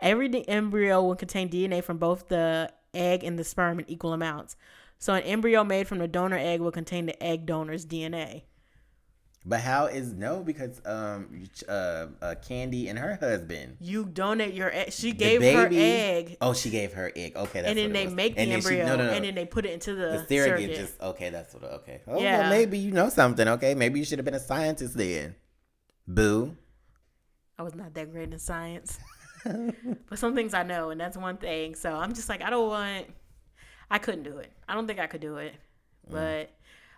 [0.00, 4.56] Every embryo will contain DNA from both the egg and the sperm in equal amounts.
[4.98, 8.42] So an embryo made from the donor egg will contain the egg donor's DNA.
[9.46, 10.42] But how is no?
[10.42, 13.78] Because um, uh, uh, Candy and her husband.
[13.80, 14.92] You donate your egg.
[14.92, 17.36] She the gave her egg, Oh, she gave her egg.
[17.36, 18.14] Okay, that's and then they was.
[18.14, 19.12] make the And she- embryo, no, no, no.
[19.12, 20.76] and then they put it into the, the surrogate surrogate.
[20.76, 21.30] just okay.
[21.30, 21.64] That's what.
[21.64, 22.02] Okay.
[22.06, 22.40] Oh, Yeah.
[22.40, 23.48] well, maybe you know something.
[23.48, 25.34] Okay, maybe you should have been a scientist then.
[26.06, 26.54] Boo.
[27.58, 28.98] I was not that great in science.
[29.44, 31.74] but some things I know, and that's one thing.
[31.76, 33.06] So I'm just like, I don't want.
[33.90, 34.52] I couldn't do it.
[34.68, 35.54] I don't think I could do it.
[36.10, 36.50] But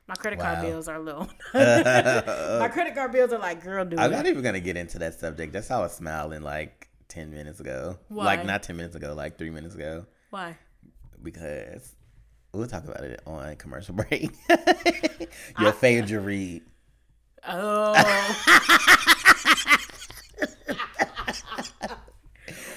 [0.06, 1.28] my credit card bills are low.
[1.54, 5.18] my credit card bills are like, girl, do I'm not even gonna get into that
[5.18, 5.52] subject.
[5.52, 7.98] That's how I was smiling like ten minutes ago.
[8.08, 8.24] Why?
[8.24, 10.06] Like not ten minutes ago, like three minutes ago.
[10.30, 10.56] Why?
[11.22, 11.94] Because
[12.52, 14.30] we'll talk about it on commercial break.
[15.58, 16.62] Your favorite read.
[17.46, 17.92] Oh.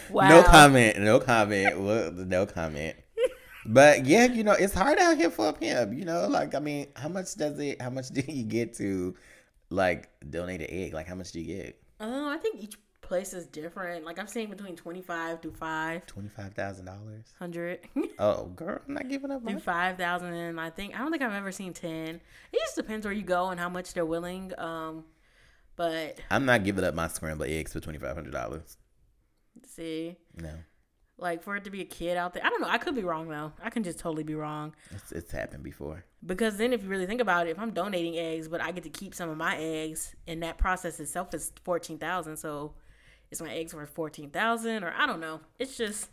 [0.09, 0.29] wow.
[0.29, 0.99] No comment.
[0.99, 2.27] No comment.
[2.27, 2.95] No comment.
[3.65, 5.93] But yeah, you know, it's hard out here for a pimp.
[5.93, 7.81] You know, like I mean, how much does it?
[7.81, 9.15] How much do you get to,
[9.69, 10.93] like, donate an egg?
[10.93, 11.81] Like, how much do you get?
[11.99, 14.03] Oh, I think each place is different.
[14.03, 17.33] Like I've seen between twenty five to five Twenty five thousand dollars.
[17.39, 17.79] hundred.
[18.17, 19.45] Oh, girl, I'm not giving up.
[19.45, 22.19] do five thousand and I think I don't think I've ever seen ten.
[22.51, 24.53] It just depends where you go and how much they're willing.
[24.57, 25.03] Um
[25.75, 28.77] but I'm not giving up my scrambled eggs for twenty five hundred dollars.
[29.67, 30.15] see.
[30.35, 30.53] No,
[31.17, 32.45] Like for it to be a kid out there.
[32.45, 33.53] I don't know, I could be wrong though.
[33.63, 34.75] I can just totally be wrong.
[34.91, 36.03] it's it's happened before.
[36.25, 38.83] Because then if you really think about it, if I'm donating eggs but I get
[38.83, 42.73] to keep some of my eggs and that process itself is fourteen thousand, so
[43.31, 45.39] is my eggs worth fourteen thousand or I don't know.
[45.57, 46.09] It's just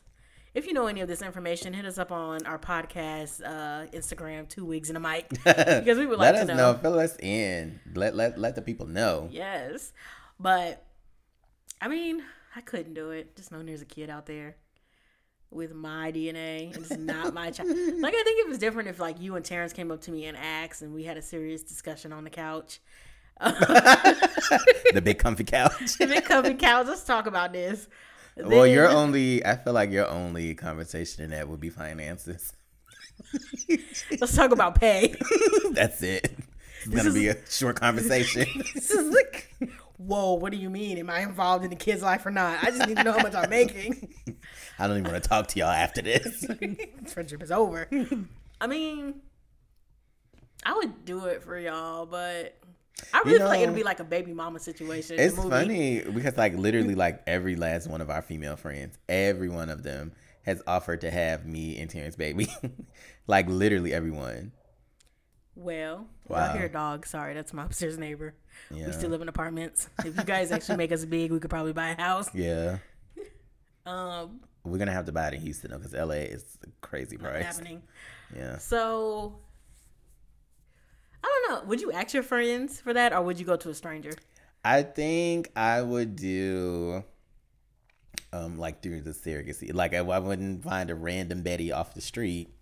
[0.54, 4.48] if you know any of this information, hit us up on our podcast, uh, Instagram,
[4.48, 5.28] two wigs and a mic.
[5.44, 6.72] Because we would like let to us know.
[6.72, 6.78] know.
[6.78, 7.80] Fill us in.
[7.94, 9.28] Let let let the people know.
[9.32, 9.92] Yes.
[10.38, 10.86] But
[11.80, 12.22] I mean,
[12.54, 13.34] I couldn't do it.
[13.34, 14.56] Just knowing there's a kid out there
[15.52, 17.68] with my DNA it's not my child.
[17.68, 20.24] Like I think it was different if like you and Terrence came up to me
[20.26, 22.80] and asked and we had a serious discussion on the couch.
[23.40, 25.96] the big comfy couch.
[25.98, 27.88] The big comfy couch, let's talk about this.
[28.36, 29.44] well, Then- your only.
[29.44, 32.52] I feel like your only conversation in that would be finances.
[34.20, 35.14] let's talk about pay.
[35.72, 36.32] That's it.
[36.84, 38.46] It's gonna be a short conversation.
[38.74, 39.54] this is like
[40.06, 40.98] Whoa, what do you mean?
[40.98, 42.62] Am I involved in the kid's life or not?
[42.62, 44.12] I just need to know how much I'm making.
[44.78, 46.44] I don't even want to talk to y'all after this.
[47.12, 47.88] friendship is over.
[48.60, 49.20] I mean,
[50.64, 52.58] I would do it for y'all, but
[53.12, 55.16] I really feel like it'd be like a baby mama situation.
[55.18, 59.70] It's funny because like literally like every last one of our female friends, every one
[59.70, 60.12] of them
[60.44, 62.48] has offered to have me and Terrence baby.
[63.26, 64.52] like literally everyone.
[65.54, 66.38] Well, Wow.
[66.38, 67.06] out here, dog.
[67.06, 68.34] Sorry, that's my upstairs neighbor.
[68.70, 68.86] Yeah.
[68.86, 69.88] We still live in apartments.
[70.04, 72.30] If you guys actually make us big, we could probably buy a house.
[72.34, 72.78] Yeah.
[73.84, 77.16] Um, We're gonna have to buy it in Houston though, because LA is a crazy
[77.16, 77.44] price.
[77.44, 77.82] happening.
[78.32, 78.58] Yeah.
[78.58, 79.40] So,
[81.24, 81.68] I don't know.
[81.68, 84.12] Would you ask your friends for that, or would you go to a stranger?
[84.64, 87.02] I think I would do
[88.32, 89.74] um like through the surrogacy.
[89.74, 92.54] Like I, I wouldn't find a random Betty off the street.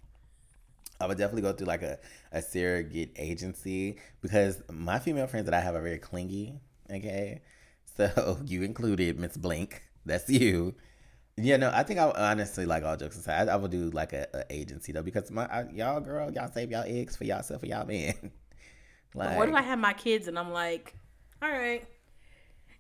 [1.01, 1.98] I would definitely go through like a,
[2.32, 6.61] a surrogate agency because my female friends that I have are very clingy.
[6.92, 7.40] Okay.
[7.96, 9.82] So you included Miss Blink.
[10.05, 10.74] That's you.
[11.36, 14.12] Yeah, no, I think I honestly like all jokes aside, I, I would do like
[14.12, 17.61] a, a agency though because my I, y'all girl, y'all save y'all eggs for yourself
[17.61, 18.14] for y'all man.
[19.14, 20.94] like, What if I have my kids and I'm like,
[21.40, 21.86] all right,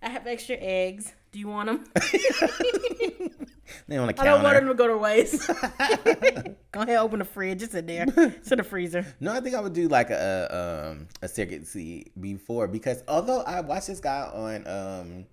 [0.02, 1.14] I have extra eggs.
[1.32, 1.84] Do you want them?
[3.88, 4.60] they on the I don't want counter.
[4.60, 5.46] them to go to waste.
[6.72, 7.62] go ahead, open the fridge.
[7.62, 8.06] It's in there.
[8.16, 9.04] It's in the freezer.
[9.20, 13.60] No, I think I would do like a um a surrogacy before because although I
[13.60, 15.26] watched this guy on um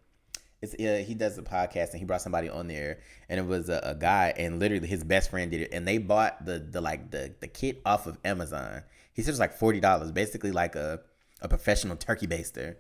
[0.62, 3.70] it's uh, he does a podcast and he brought somebody on there and it was
[3.70, 6.82] a, a guy and literally his best friend did it and they bought the the
[6.82, 8.82] like the the kit off of Amazon.
[9.14, 11.02] He said it was like forty dollars, basically like a
[11.42, 12.76] a professional turkey baster.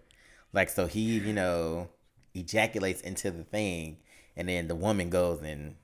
[0.53, 1.89] Like so he you know
[2.33, 3.97] ejaculates into the thing
[4.37, 5.75] and then the woman goes and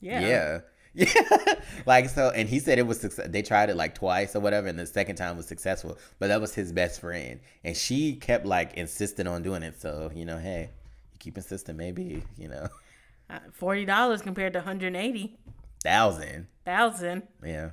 [0.00, 0.20] Yeah.
[0.20, 0.60] yeah.
[0.98, 1.54] Yeah,
[1.84, 3.26] like so, and he said it was success.
[3.28, 5.98] They tried it like twice or whatever, and the second time was successful.
[6.18, 9.78] But that was his best friend, and she kept like insisting on doing it.
[9.78, 10.70] So you know, hey,
[11.12, 12.68] you keep insisting, maybe you know,
[13.28, 15.36] Uh, Forty dollars compared to 180
[15.84, 16.46] thousand.
[16.64, 17.24] thousand.
[17.44, 17.70] Yeah,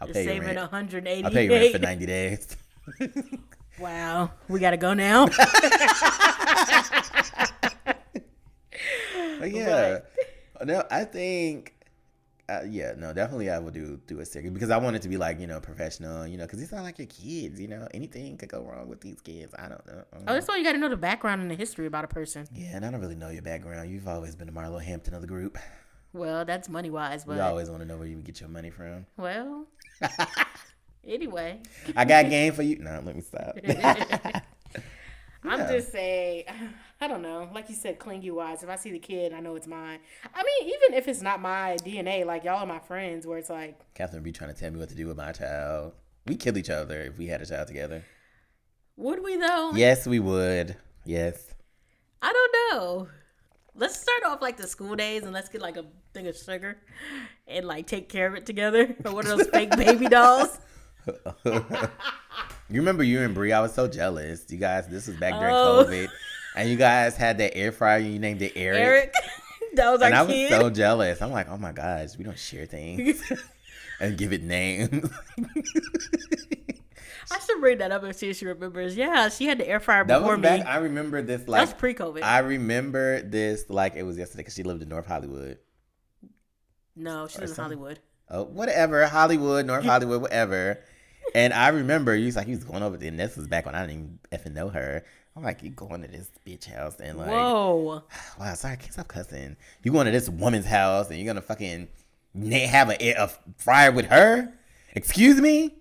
[0.00, 1.24] I'll You're pay you saving 180.
[1.24, 2.56] I'll pay you rent for ninety days.
[3.78, 5.28] Wow, we gotta go now.
[9.50, 9.98] But yeah,
[10.64, 11.74] no, I think.
[12.48, 15.08] Uh, yeah, no, definitely I would do do a second because I want it to
[15.08, 17.86] be like you know professional, you know, because these are like your kids, you know,
[17.94, 19.54] anything could go wrong with these kids.
[19.58, 20.02] I don't know.
[20.26, 22.46] oh, that's why you gotta know the background and the history about a person.
[22.52, 23.90] Yeah, and I don't really know your background.
[23.90, 25.56] You've always been the Marlo Hampton of the group.
[26.12, 28.70] Well, that's money wise, but you always want to know where you get your money
[28.70, 29.06] from.
[29.16, 29.66] well.
[31.06, 31.60] anyway,
[31.96, 32.76] I got game for you.
[32.80, 33.56] No, let me stop.
[35.44, 35.72] I'm Yeah.
[35.72, 36.44] just saying,
[37.02, 37.48] I don't know.
[37.52, 38.62] Like you said, clingy wise.
[38.62, 39.98] If I see the kid, I know it's mine.
[40.34, 43.50] I mean, even if it's not my DNA, like y'all are my friends, where it's
[43.50, 45.94] like, Catherine be trying to tell me what to do with my child.
[46.26, 48.04] We kill each other if we had a child together.
[48.96, 49.72] would we though?
[49.74, 50.76] Yes, we would.
[51.04, 51.52] Yes.
[52.22, 53.08] I don't know.
[53.74, 55.84] Let's start off like the school days and let's get like a
[56.14, 56.76] thing of sugar
[57.48, 58.94] and like take care of it together.
[59.04, 60.56] Or one of those fake baby dolls.
[62.70, 63.52] You remember you and Brie?
[63.52, 64.46] I was so jealous.
[64.48, 65.84] You guys, this was back during Oh.
[65.86, 66.08] COVID,
[66.56, 67.98] and you guys had that air fryer.
[67.98, 69.14] You named it Eric, Eric,
[69.74, 70.50] that was our and I was kid.
[70.50, 71.20] so jealous.
[71.22, 73.22] I'm like, oh my gosh, we don't share things
[74.00, 75.10] and give it names.
[77.30, 78.96] I should bring that up and see if she remembers.
[78.96, 80.62] Yeah, she had the air fryer that before was me.
[80.62, 82.22] I remember this like was pre-COVID.
[82.22, 85.58] I remember this like it was yesterday because she lived in North Hollywood.
[86.96, 87.62] no, she lives in.
[87.62, 88.00] Hollywood.
[88.28, 90.80] Oh, whatever, Hollywood, North Hollywood, whatever.
[91.34, 93.64] And I remember you was like, you was going over there, and this was back
[93.66, 95.04] when I didn't even effing know her.
[95.36, 98.02] I'm like, you going to this bitch house and like, Whoa.
[98.38, 99.56] wow, sorry, I can't stop cussing.
[99.82, 101.88] You going to this woman's house and you're gonna fucking
[102.50, 104.52] have a, a fryer with her?
[104.94, 105.74] Excuse me?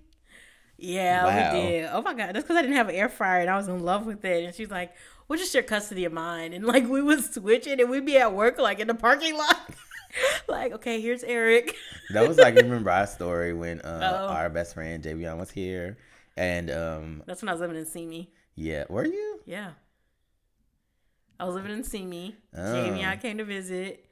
[0.77, 1.53] Yeah, Wow.
[1.53, 1.89] we did.
[1.91, 3.81] Oh my god, that's because I didn't have an air fryer and I was in
[3.81, 4.45] love with it.
[4.45, 4.93] And she's like,
[5.27, 8.17] "We'll just share custody of mine." And like we would switch it, and we'd be
[8.17, 9.59] at work like in the parking lot.
[10.47, 11.75] like, okay, here's Eric.
[12.13, 15.97] That was like, you remember our story when uh, our best friend Javion was here,
[16.35, 18.29] and um, That's when I was living in Simi.
[18.55, 19.39] Yeah, were you?
[19.45, 19.71] Yeah,
[21.39, 22.35] I was living in Simi.
[22.55, 22.73] Oh.
[22.73, 24.05] Jamie, I came to visit,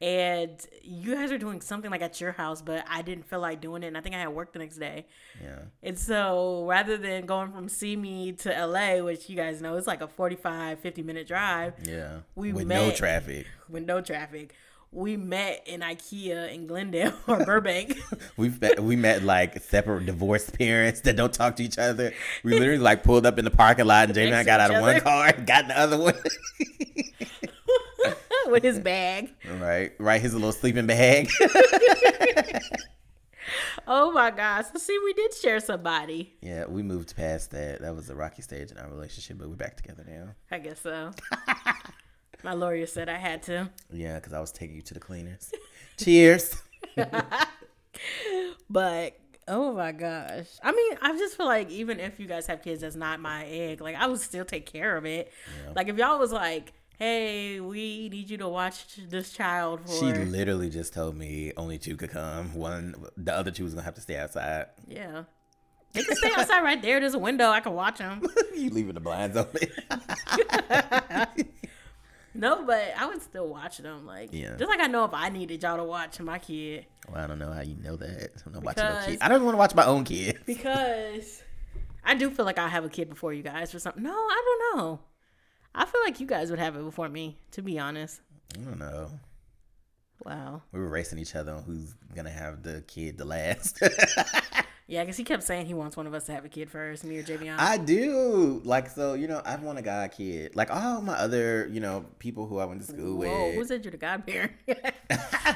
[0.00, 3.60] and you guys are doing something like at your house, but I didn't feel like
[3.60, 5.06] doing it, and I think I had work the next day.
[5.42, 9.86] Yeah, And so rather than going from Simi to LA, which you guys know is
[9.86, 13.46] like a 45, 50 minute drive yeah, We with no traffic.
[13.68, 14.54] with no traffic,
[14.92, 17.98] we met in IKEA in Glendale or Burbank.
[18.36, 22.12] We've met, we met like separate divorced parents that don't talk to each other.
[22.42, 24.74] We literally like pulled up in the parking lot and Jamie and I got out
[24.74, 26.14] of one car and got in the other one.
[28.46, 29.30] with his bag.
[29.60, 31.30] right, right, his little sleeping bag.
[33.86, 34.66] Oh my gosh.
[34.72, 36.34] So see, we did share somebody.
[36.40, 37.80] yeah, we moved past that.
[37.80, 40.28] That was a rocky stage in our relationship, but we're back together now.
[40.50, 41.10] I guess so.
[42.42, 43.70] My lawyer said I had to.
[43.92, 45.52] Yeah, because I was taking you to the cleaners.
[45.96, 46.60] Cheers.
[48.70, 49.18] But
[49.48, 50.46] oh my gosh.
[50.62, 53.44] I mean, I just feel like even if you guys have kids that's not my
[53.46, 55.32] egg, like I would still take care of it.
[55.64, 55.72] Yeah.
[55.74, 60.12] Like if y'all was like, Hey, we need you to watch this child for She
[60.12, 62.54] literally just told me only two could come.
[62.54, 64.66] One, the other two was gonna have to stay outside.
[64.86, 65.24] Yeah.
[65.92, 67.00] They can stay outside right there.
[67.00, 67.48] There's a window.
[67.48, 68.22] I can watch them.
[68.54, 69.68] you leaving the blinds open?
[72.34, 74.06] No, but I would still watch them.
[74.06, 74.56] Like, Yeah.
[74.56, 76.86] just like I know if I needed y'all to watch my kid.
[77.12, 78.30] well, I don't know how you know that.
[78.46, 79.18] I'm not watching no kid.
[79.20, 80.38] I don't want to watch my own kid.
[80.46, 81.42] Because
[82.04, 84.02] I do feel like I have a kid before you guys or something.
[84.02, 85.00] No, I don't know.
[85.74, 88.20] I feel like you guys would have it before me, to be honest.
[88.56, 89.10] I don't know.
[90.24, 90.62] Wow.
[90.72, 93.80] We were racing each other on who's gonna have the kid the last.
[94.90, 97.04] Yeah, because he kept saying he wants one of us to have a kid first,
[97.04, 97.56] me or Javion.
[97.60, 98.60] I do.
[98.64, 100.56] Like so, you know, I want a guy kid.
[100.56, 103.54] Like all my other, you know, people who I went to school Whoa, with.
[103.54, 104.50] who said you're the godparent?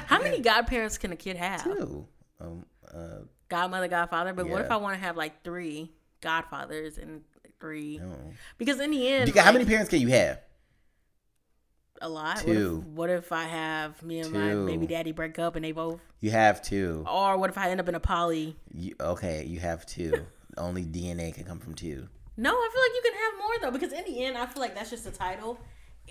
[0.07, 1.65] How many godparents can a kid have?
[1.65, 2.07] Two.
[2.39, 3.19] Um, uh,
[3.49, 4.31] Godmother, godfather.
[4.31, 7.21] But what if I want to have like three godfathers and
[7.59, 7.97] three?
[7.97, 8.15] no.
[8.57, 10.39] Because in the end, You got- how many parents can you have?
[12.01, 12.37] A lot.
[12.39, 12.83] Two.
[12.93, 15.71] What if, what if I have me and my baby daddy break up and they
[15.71, 16.01] both?
[16.19, 17.05] You have two.
[17.09, 18.55] Or what if I end up in a poly?
[18.73, 20.25] You, okay, you have two.
[20.57, 22.07] Only DNA can come from two.
[22.37, 24.61] No, I feel like you can have more though, because in the end, I feel
[24.61, 25.57] like that's just a title,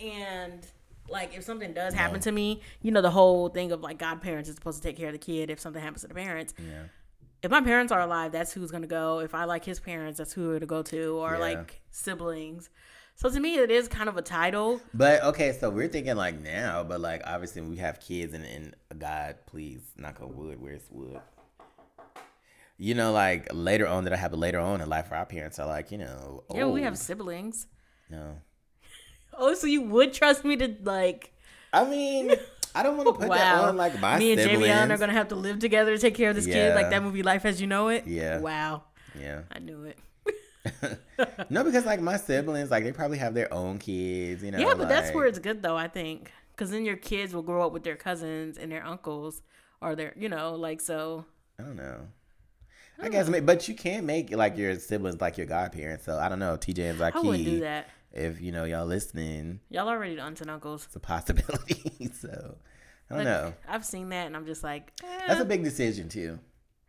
[0.02, 0.66] and
[1.08, 4.48] like if something does happen to me, you know, the whole thing of like godparents
[4.48, 6.54] is supposed to take care of the kid if something happens to the parents.
[6.58, 6.84] Yeah.
[7.42, 9.18] If my parents are alive, that's who's gonna go.
[9.20, 11.38] If I like his parents, that's who we're to go to, or Yeah.
[11.38, 12.70] like siblings.
[13.16, 14.80] So to me, it is kind of a title.
[14.92, 18.74] But okay, so we're thinking like now, but like obviously we have kids and, and
[19.00, 20.60] God, please knock on wood.
[20.60, 21.20] Where's wood?
[22.76, 25.26] You know, like later on that I have a later on in life where our
[25.26, 26.96] parents are like, you know, Yeah, we have oh.
[26.96, 27.66] siblings.
[28.10, 28.36] no.
[29.36, 31.32] Oh, so you would trust me to like?
[31.72, 32.30] I mean,
[32.72, 33.68] I don't want to put that wow.
[33.68, 34.64] on like my me and siblings.
[34.72, 36.90] Javion are gonna have to live together to take care of this kid, like Yeah.
[36.90, 38.06] that movie Life as You Know It.
[38.06, 38.38] Yeah.
[38.38, 38.84] Wow,
[39.18, 39.40] Yeah.
[39.50, 39.98] I knew it.
[41.50, 44.58] no, because like my siblings, like they probably have their own kids, you know.
[44.58, 45.76] yeah, but that's where it's good though.
[45.76, 49.42] I think because then your kids will grow up with their cousins and their uncles,
[49.80, 51.24] or their, you know, like so.
[51.58, 52.08] I don't know.
[53.00, 56.04] I guess, ma- but you can't make like your siblings like your godparents.
[56.04, 57.88] So I don't know, TJ and I wouldn't do that.
[58.12, 60.84] If you know y'all listening, Y'all already the aunts and uncles.
[60.86, 62.10] it's a possibility.
[62.20, 62.56] so
[63.10, 63.54] I don't Like, know.
[63.68, 65.20] I've seen that, and I'm just like, eh.
[65.26, 66.38] That's a big decision too.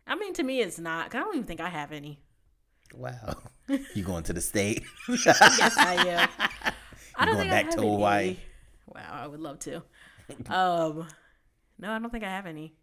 [0.06, 1.10] I mean, to me, it's not.
[1.10, 2.20] Cause I don't even think I have any.
[2.94, 3.36] Wow,
[3.94, 4.82] you going to the state?
[5.08, 6.28] Yes, I am.
[7.16, 7.90] I don't going think back I have to any.
[7.90, 8.36] Hawaii?
[8.94, 9.76] Wow, I would love to.
[10.48, 11.06] Um,
[11.78, 12.74] no, I don't think I have any.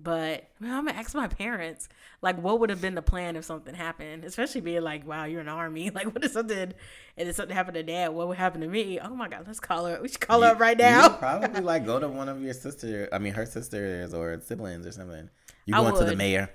[0.00, 1.88] But well, I'm gonna ask my parents,
[2.22, 4.24] like, what would have been the plan if something happened?
[4.24, 5.90] Especially being like, wow, you're in the army.
[5.90, 6.72] Like, what if something
[7.18, 8.08] and if something happened to dad?
[8.08, 8.98] What would happen to me?
[8.98, 10.00] Oh my god, let's call her.
[10.00, 11.10] We should call her up right now.
[11.10, 13.08] probably like go to one of your sister.
[13.12, 15.28] I mean, her sisters or siblings or something.
[15.66, 16.50] You going to the mayor?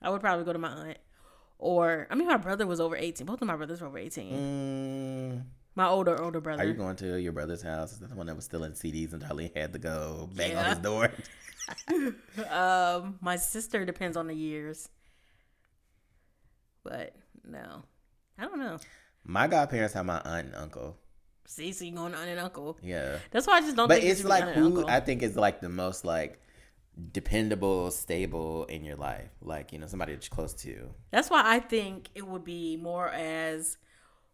[0.00, 0.98] I would probably go to my aunt,
[1.58, 3.26] or I mean, my brother was over 18.
[3.26, 4.32] Both of my brothers were over 18.
[4.32, 5.42] Mm,
[5.74, 6.62] My older older brother.
[6.62, 7.92] are you going to your brother's house?
[7.92, 10.56] Is that the one that was still in CDs and Darlene had to go bang
[10.56, 11.10] on his door?
[12.50, 14.90] Um, my sister depends on the years,
[16.82, 17.82] but no,
[18.38, 18.78] I don't know.
[19.24, 20.98] My godparents have my aunt and uncle.
[21.46, 22.78] See, so you going to aunt and uncle?
[22.82, 23.16] Yeah.
[23.30, 23.88] That's why I just don't.
[23.88, 24.86] But think it's like aunt and who.
[24.86, 26.38] I think is like the most like
[27.12, 29.30] dependable, stable in your life.
[29.40, 30.68] Like, you know, somebody that you're close to.
[30.68, 30.94] You.
[31.10, 33.76] That's why I think it would be more as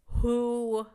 [0.05, 0.85] who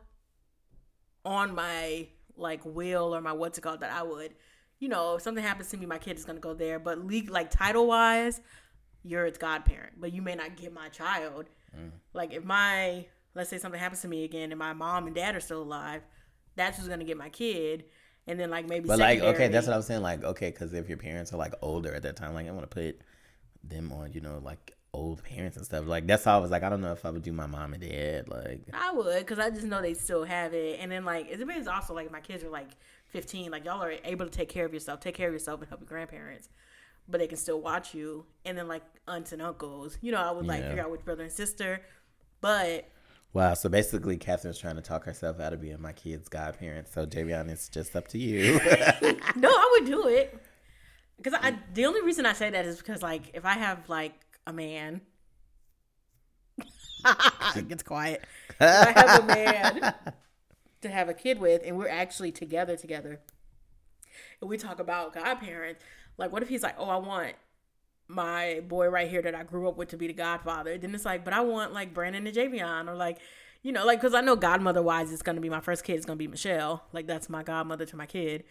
[1.25, 4.33] on my like will or my what's it called that I would,
[4.79, 6.79] you know, if something happens to me, my kid is gonna go there.
[6.79, 8.41] But legal, like title wise,
[9.03, 11.49] you're its godparent, but you may not get my child.
[11.77, 11.91] Mm.
[12.13, 13.05] Like if my
[13.35, 16.01] let's say something happens to me again and my mom and dad are still alive,
[16.55, 17.85] that's who's gonna get my kid.
[18.27, 20.01] And then like maybe But like, okay, that's what I was saying.
[20.01, 22.69] Like, okay, because if your parents are like older at that time, like I want
[22.69, 22.99] to put
[23.63, 25.85] them on, you know, like old parents and stuff.
[25.85, 27.73] Like that's how I was like, I don't know if I would do my mom
[27.73, 28.27] and dad.
[28.27, 30.79] Like, I would, cause I just know they still have it.
[30.79, 32.69] And then like it depends also like my kids are like
[33.07, 35.69] 15, like y'all are able to take care of yourself, take care of yourself, and
[35.69, 36.49] help your grandparents,
[37.07, 38.25] but they can still watch you.
[38.43, 40.69] And then like aunts and uncles, you know, I would like Yeah.
[40.69, 41.81] figure out which brother and sister.
[42.41, 42.89] But
[43.33, 43.53] wow.
[43.53, 46.87] So basically, Catherine's trying to talk herself out of being my kid's godparent.
[46.87, 48.53] So Javion, it's just up to you.
[49.35, 50.39] no, I would do it.
[51.23, 51.59] Cause I mm.
[51.73, 54.13] the only reason I say that is because like if I have like
[54.45, 55.01] a man,
[57.55, 58.23] it gets quiet.
[58.49, 59.93] If I have a man
[60.81, 63.19] to have a kid with, and we're actually together together,
[64.41, 65.83] and we talk about godparents,
[66.17, 67.33] like what if he's like, oh, I want
[68.07, 70.77] my boy right here that I grew up with to be the godfather.
[70.77, 73.17] Then it's like, but I want like Brandon and Javion, or like,
[73.63, 75.95] you know, like because I know godmother wise, it's gonna be my first kid.
[75.97, 76.83] It's gonna be Michelle.
[76.93, 78.43] Like that's my godmother to my kid.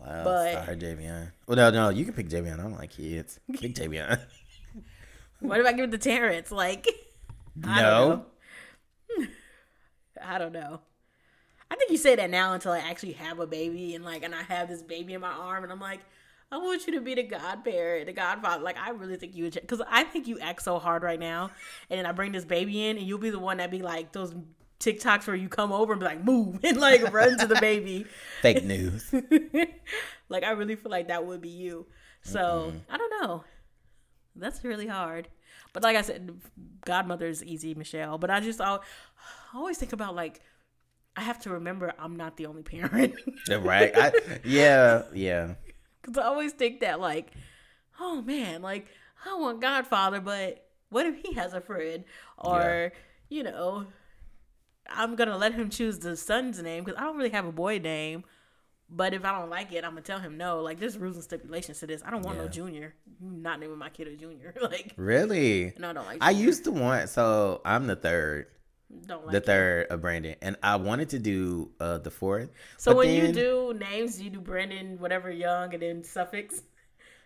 [0.00, 0.24] wow.
[0.24, 1.32] But- sorry, Javion.
[1.46, 2.54] Well, no, no, you can pick Javion.
[2.54, 3.38] I don't like kids.
[3.52, 4.20] Pick Javion.
[5.40, 6.50] What if I give it to Terrence?
[6.50, 6.88] Like,
[7.64, 8.24] I No.
[9.18, 9.28] don't.
[10.24, 10.80] I don't know.
[11.70, 14.34] I think you say that now until I actually have a baby and like, and
[14.34, 16.00] I have this baby in my arm, and I'm like,
[16.50, 18.64] I want you to be the godparent, the godfather.
[18.64, 21.50] Like, I really think you would, because I think you act so hard right now,
[21.90, 24.12] and then I bring this baby in, and you'll be the one that be like
[24.12, 24.34] those
[24.80, 28.06] TikToks where you come over and be like, move, and like run to the baby.
[28.40, 29.12] Fake news.
[30.28, 31.86] like I really feel like that would be you.
[32.22, 33.44] So I don't know.
[34.36, 35.28] That's really hard.
[35.72, 36.40] But like I said,
[36.84, 38.18] godmother is easy, Michelle.
[38.18, 38.78] But I just I
[39.54, 40.40] always think about like
[41.16, 43.92] I have to remember I'm not the only parent right?
[43.96, 44.12] I,
[44.44, 45.54] yeah, yeah.
[46.12, 47.32] because I always think that like,
[48.00, 48.86] oh man, like
[49.24, 52.04] I want Godfather, but what if he has a friend
[52.38, 52.92] or
[53.28, 53.86] you know.
[54.90, 57.78] I'm gonna let him choose the son's name because I don't really have a boy
[57.78, 58.24] name.
[58.90, 60.60] But if I don't like it, I'm gonna tell him no.
[60.62, 62.02] Like there's rules and stipulations to this.
[62.04, 62.94] I don't want no junior.
[63.20, 64.54] I'm not naming my kid a junior.
[64.62, 65.74] like Really?
[65.78, 66.18] no, I don't like.
[66.22, 68.46] I used to want so I'm the third,
[69.06, 69.46] don't like the it.
[69.46, 72.50] third of Brandon, and I wanted to do uh the fourth.
[72.76, 76.62] So when you do names, you do Brandon, whatever young, and then suffix.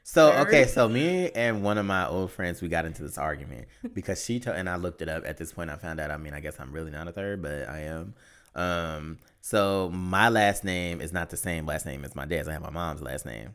[0.04, 0.48] so third.
[0.48, 4.24] okay, so me and one of my old friends we got into this argument because
[4.24, 5.24] she told and I looked it up.
[5.26, 6.10] At this point, I found out.
[6.10, 8.14] I mean, I guess I'm really not a third, but I am.
[8.54, 12.48] Um, so my last name is not the same last name as my dad's.
[12.48, 13.54] I have my mom's last name.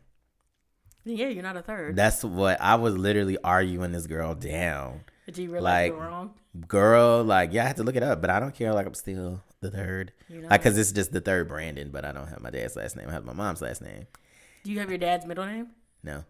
[1.04, 1.96] Yeah, you're not a third.
[1.96, 5.04] That's what I was literally arguing this girl down.
[5.26, 6.34] Did you realize Like, you were wrong?
[6.66, 8.72] Girl, like, yeah, I had to look it up, but I don't care.
[8.72, 10.12] Like, I'm still the third.
[10.28, 10.48] You know?
[10.48, 13.08] Like, cause it's just the third Brandon, but I don't have my dad's last name.
[13.08, 14.06] I have my mom's last name.
[14.64, 15.68] Do you have your dad's middle name?
[16.02, 16.24] No.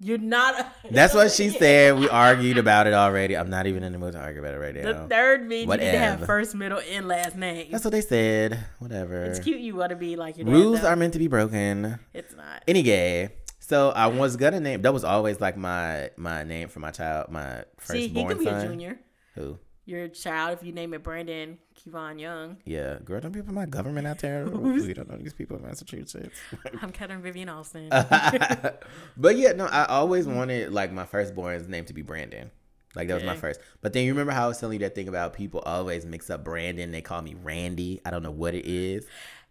[0.00, 0.74] You're not.
[0.90, 1.98] That's what she said.
[1.98, 3.36] We argued about it already.
[3.36, 5.04] I'm not even in the mood to argue about it right now.
[5.04, 7.68] The third means you need to have first, middle, and last name.
[7.70, 8.58] That's what they said.
[8.80, 9.24] Whatever.
[9.24, 9.60] It's cute.
[9.60, 10.46] You want to be like your.
[10.46, 10.88] Rules though.
[10.88, 11.98] are meant to be broken.
[12.12, 12.64] It's not.
[12.66, 13.30] Any gay.
[13.60, 14.82] So I was gonna name.
[14.82, 18.44] That was always like my my name for my child, my See, he could be
[18.44, 18.60] son.
[18.60, 18.98] a junior.
[19.36, 19.58] Who?
[19.86, 22.56] Your child, if you name it Brandon Kevon Young.
[22.64, 24.46] Yeah, girl, don't be putting my government out there.
[24.48, 26.38] we don't know these people in Massachusetts.
[26.82, 27.88] I'm Catherine Vivian Austin.
[29.16, 32.50] but yeah, no, I always wanted like my firstborn's name to be Brandon.
[32.94, 33.60] Like that was my first.
[33.82, 36.30] But then you remember how I was telling you that thing about people always mix
[36.30, 36.90] up Brandon.
[36.92, 38.00] They call me Randy.
[38.06, 39.04] I don't know what it is.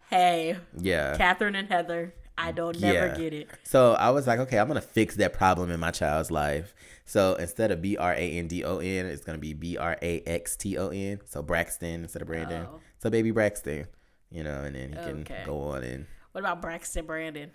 [0.09, 1.15] hey, Yeah.
[1.17, 2.13] Catherine and Heather.
[2.38, 3.15] I don't never Yeah.
[3.15, 3.47] get it.
[3.63, 6.73] So I was like, okay, I'm gonna fix that problem in my child's life.
[7.05, 9.97] So instead of B R A N D O N, it's gonna be B R
[10.01, 11.19] A X T O N.
[11.25, 12.67] So Braxton instead of Brandon.
[12.69, 12.79] Oh.
[12.99, 13.88] So baby Braxton,
[14.31, 15.43] you know, and then he can Okay.
[15.45, 17.51] go on and What about Braxton Brandon?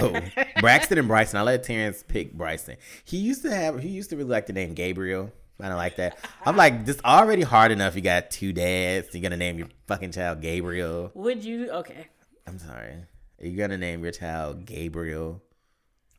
[0.00, 0.22] oh,
[0.60, 1.38] Braxton and Bryson.
[1.38, 2.76] I let Terrence pick Bryson.
[3.04, 3.80] He used to have.
[3.80, 5.32] He used to really like the name Gabriel.
[5.58, 6.18] I don't like that.
[6.44, 7.96] I'm like, this already hard enough.
[7.96, 9.08] You got two dads.
[9.14, 11.10] You're gonna name your fucking child Gabriel.
[11.14, 11.70] Would you?
[11.70, 12.08] Okay.
[12.46, 12.96] I'm sorry.
[13.40, 15.42] You're gonna name your child Gabriel.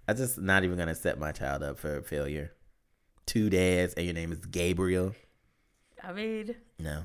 [0.08, 2.54] I just not even gonna set my child up for failure.
[3.26, 5.16] Two dads and your name is Gabriel.
[6.04, 7.04] I mean, No.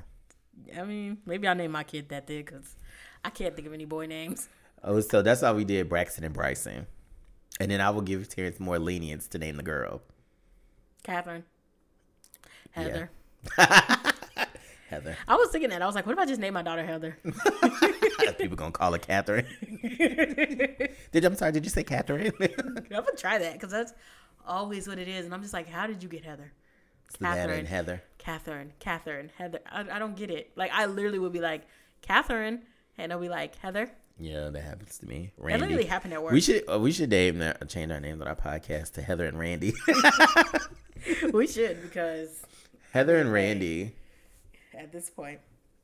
[0.77, 2.75] I mean, maybe I'll name my kid that then because
[3.25, 4.47] I can't think of any boy names.
[4.83, 6.85] Oh, so that's how we did Braxton and Bryson.
[7.59, 10.01] And then I will give Terrence more lenience to name the girl.
[11.03, 11.43] Catherine.
[12.71, 13.09] Heather.
[14.93, 15.17] Heather.
[15.27, 15.81] I was thinking that.
[15.81, 17.17] I was like, what if I just name my daughter Heather?
[18.37, 19.47] People gonna call her Catherine.
[21.11, 21.51] did I'm sorry?
[21.51, 22.31] Did you say Catherine?
[22.39, 23.93] I'm gonna try that because that's
[24.45, 26.51] always what it is, and I'm just like, how did you get Heather?
[27.19, 27.59] Catherine.
[27.59, 28.01] and Heather.
[28.17, 29.59] Catherine, Catherine, Heather.
[29.71, 30.51] I, I don't get it.
[30.55, 31.63] Like I literally would be like
[32.01, 32.61] Catherine,
[32.97, 33.89] and I'll be like Heather.
[34.19, 35.31] Yeah, that happens to me.
[35.37, 36.33] That literally happened at work.
[36.33, 39.25] We should uh, we should name that, change our names on our podcast to Heather
[39.25, 39.73] and Randy.
[41.33, 42.43] we should because
[42.91, 43.95] Heather and Randy.
[44.77, 45.39] At this point.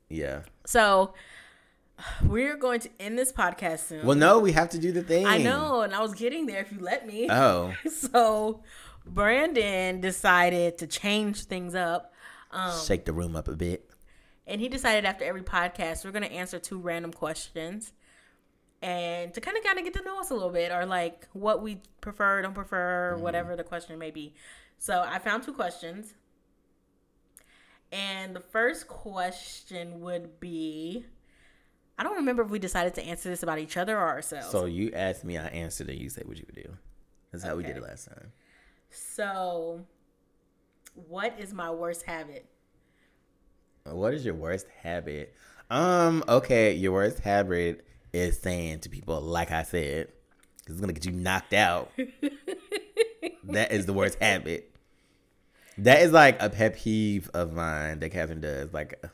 [0.08, 0.42] Yeah.
[0.66, 1.14] So
[2.24, 4.06] we're going to end this podcast soon.
[4.06, 5.26] Well, no, we have to do the thing.
[5.26, 7.28] I know, and I was getting there if you let me.
[7.30, 8.62] Oh, so
[9.06, 12.12] Brandon decided to change things up.
[12.50, 13.88] Um, shake the room up a bit.
[14.46, 17.92] and he decided after every podcast we're going to answer two random questions
[18.82, 21.28] and to kind of kind of get to know us a little bit or like
[21.32, 24.34] what we prefer don't prefer whatever the question may be
[24.78, 26.14] so i found two questions
[27.92, 31.04] and the first question would be
[31.98, 34.64] i don't remember if we decided to answer this about each other or ourselves So
[34.66, 36.70] you asked me, I answered, and you said what you would do.
[37.32, 38.32] That's how we did it last time.
[38.90, 39.80] so
[40.94, 42.46] what is my worst habit
[43.84, 45.34] What is your worst habit?
[45.70, 50.08] Um, okay, your worst habit is saying to people, like I said,
[50.66, 51.90] it's gonna get you knocked out.
[53.44, 54.69] that is the worst habit.
[55.84, 58.72] That is like a pet peeve of mine that Catherine does.
[58.72, 59.08] Like, uh,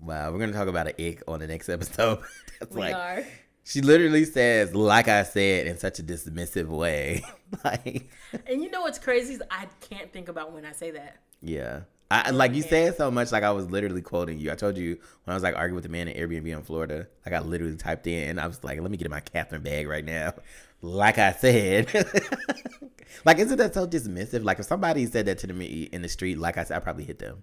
[0.00, 2.20] wow, we're gonna talk about an ick on the next episode.
[2.60, 3.24] That's we like are
[3.64, 7.22] she literally says, like I said, in such a dismissive way.
[7.64, 8.08] like,
[8.46, 11.80] and you know what's crazy is i can't think about when i say that Yeah.
[12.08, 14.52] I like you say it so much like I was literally quoting you.
[14.52, 14.90] I told you
[15.24, 17.74] when I was like arguing with the man at Airbnb in Florida, like I literally
[17.76, 20.34] typed in, I was like, let me get in my Catherine bag right now.
[20.82, 21.86] Like I said.
[23.24, 24.44] like isn't that so dismissive?
[24.44, 27.04] Like if somebody said that to me in the street, like I said, I probably
[27.04, 27.42] hit them.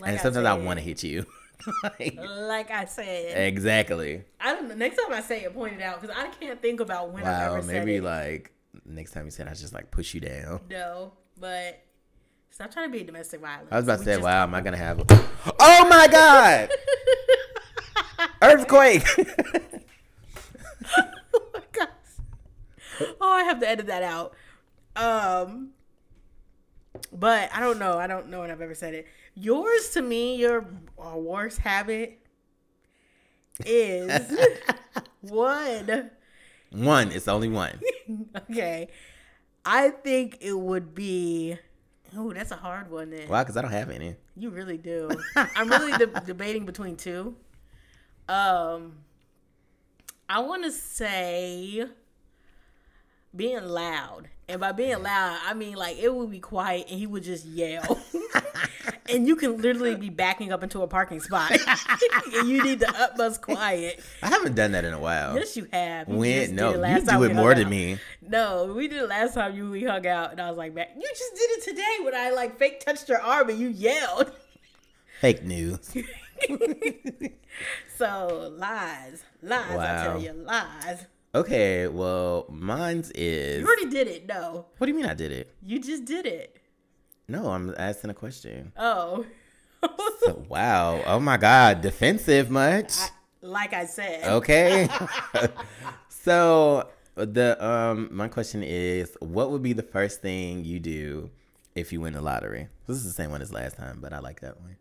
[0.00, 0.64] like and sometimes I said.
[0.64, 1.26] want to hit you.
[1.82, 4.24] like, like i said exactly.
[4.40, 4.74] I don't know.
[4.74, 7.28] Next time I say it, point it out because I can't think about when I've
[7.50, 8.02] Wow, ever said maybe it.
[8.02, 8.50] like
[8.86, 10.60] next time you said I just like push you down.
[10.70, 11.82] no, but
[12.50, 13.68] stop trying to be a domestic violence.
[13.70, 15.04] I was about to We say, wow, am I gonna have A-
[15.60, 16.70] Oh my god!
[18.40, 19.04] Earthquake!
[20.96, 21.88] oh my gosh.
[23.20, 24.34] Oh, I have to edit that out.
[24.96, 25.70] Um,
[27.12, 27.98] but I don't know.
[27.98, 29.06] I don't know when I've ever said it.
[29.34, 30.66] Yours to me, your
[30.98, 32.18] uh, worst habit
[33.64, 34.36] is
[35.20, 36.10] one.
[36.72, 37.78] one, it's only one.
[38.50, 38.88] Okay,
[39.64, 41.56] I think it would be.
[42.16, 43.10] Oh, that's a hard one.
[43.10, 43.44] Then Why?
[43.44, 44.16] Because I don't have any.
[44.36, 45.08] You really do.
[45.36, 47.36] I'm really de- debating between two.
[48.28, 48.94] Um,
[50.28, 51.86] I want to say
[53.34, 57.06] being loud, and by being loud, I mean like it would be quiet, and he
[57.06, 58.00] would just yell,
[59.08, 61.52] and you can literally be backing up into a parking spot,
[62.34, 64.02] and you need the utmost quiet.
[64.22, 65.36] I haven't done that in a while.
[65.36, 66.08] Yes, you have.
[66.08, 67.98] You when no, you do it more than me.
[68.20, 70.86] No, we did it last time you we hung out, and I was like, "Man,
[70.96, 74.32] you just did it today when I like fake touched your arm and you yelled."
[75.20, 75.94] Fake news.
[77.98, 79.78] so lies, lies.
[79.78, 81.06] I tell you, lies.
[81.34, 83.60] Okay, well, mine's is.
[83.60, 84.26] You already did it.
[84.26, 85.54] No, What do you mean I did it?
[85.64, 86.56] you just did it.
[87.28, 88.72] No, I'm asking a question.
[88.76, 89.24] Oh,
[90.20, 91.02] So, wow.
[91.06, 91.80] Oh my God.
[91.80, 92.92] Defensive much?
[92.98, 93.08] I,
[93.42, 94.24] like I said.
[94.24, 94.88] Okay.
[96.08, 101.30] so the um my question is, what would be the first thing you do
[101.74, 102.68] if you win the lottery?
[102.86, 104.76] This is the same one as last time, but I like that one.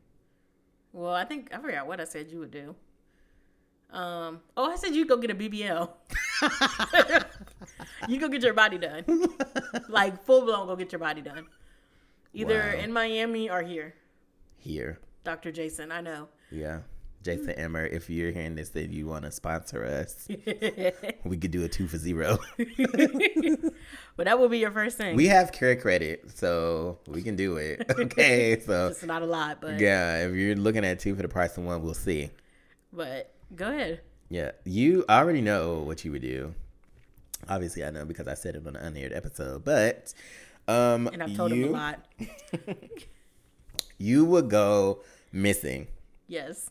[0.92, 2.76] Well, I think I forgot what I said you would do.
[3.92, 4.42] Um.
[4.56, 5.90] Oh, I said you go get a BBL.
[8.08, 9.04] you go get your body done,
[9.90, 10.68] like full blown.
[10.68, 11.48] Go get your body done,
[12.34, 12.84] either Wow.
[12.84, 13.96] in Miami or here.
[14.58, 15.00] Here.
[15.24, 15.52] Dr.
[15.52, 16.28] Jason, I know.
[16.52, 16.80] Yeah.
[17.22, 20.26] Jason Emer, if you're hearing this and you want to sponsor us,
[21.26, 22.38] we could do a two for zero.
[24.16, 25.16] but that would be your first thing.
[25.18, 27.86] we have care credit, so we can do it.
[27.90, 28.60] Okay.
[28.62, 31.58] So it's not a lot, but yeah, if you're looking at two for the price
[31.58, 32.30] of one, we'll see.
[32.94, 34.02] but go ahead.
[34.30, 36.54] Yeah, you already know what you would do.
[37.48, 39.64] Obviously, I know because I said it on an unaired episode.
[39.64, 40.14] But
[40.68, 42.06] um, And I've told you, him a lot.
[44.02, 45.02] You would go
[45.34, 45.88] missing.
[46.28, 46.70] Yes.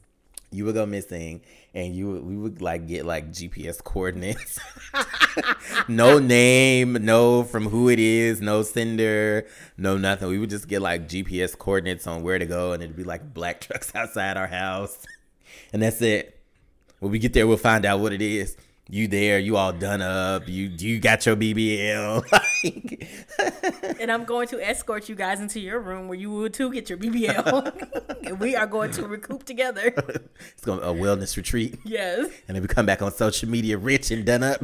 [0.50, 1.42] You would go missing,
[1.74, 4.58] and you would, we would like get like GPS coordinates.
[5.88, 10.28] no name, no from who it is, no sender, no nothing.
[10.28, 13.34] We would just get like GPS coordinates on where to go, and it'd be like
[13.34, 15.04] black trucks outside our house,
[15.74, 16.37] and that's it.
[17.00, 18.56] When we get there, we'll find out what it is.
[18.90, 19.38] You there?
[19.38, 20.48] You all done up?
[20.48, 22.24] You you got your BBL?
[22.60, 23.06] Like,
[24.00, 26.88] And I'm going to escort you guys into your room where you would too get
[26.88, 28.18] your BBL.
[28.26, 29.92] and we are going to recoup together.
[30.52, 32.28] it's going to a wellness retreat, Yes.
[32.48, 34.60] and then we come back on social media rich and done up.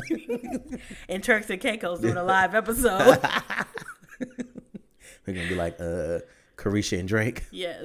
[1.09, 3.21] And Turks and Caicos doing a live episode.
[5.27, 6.21] We're gonna be like uh
[6.57, 7.45] Carisha and Drake.
[7.53, 7.85] yes.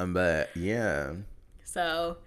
[0.00, 1.12] Um, but yeah.
[1.64, 2.18] So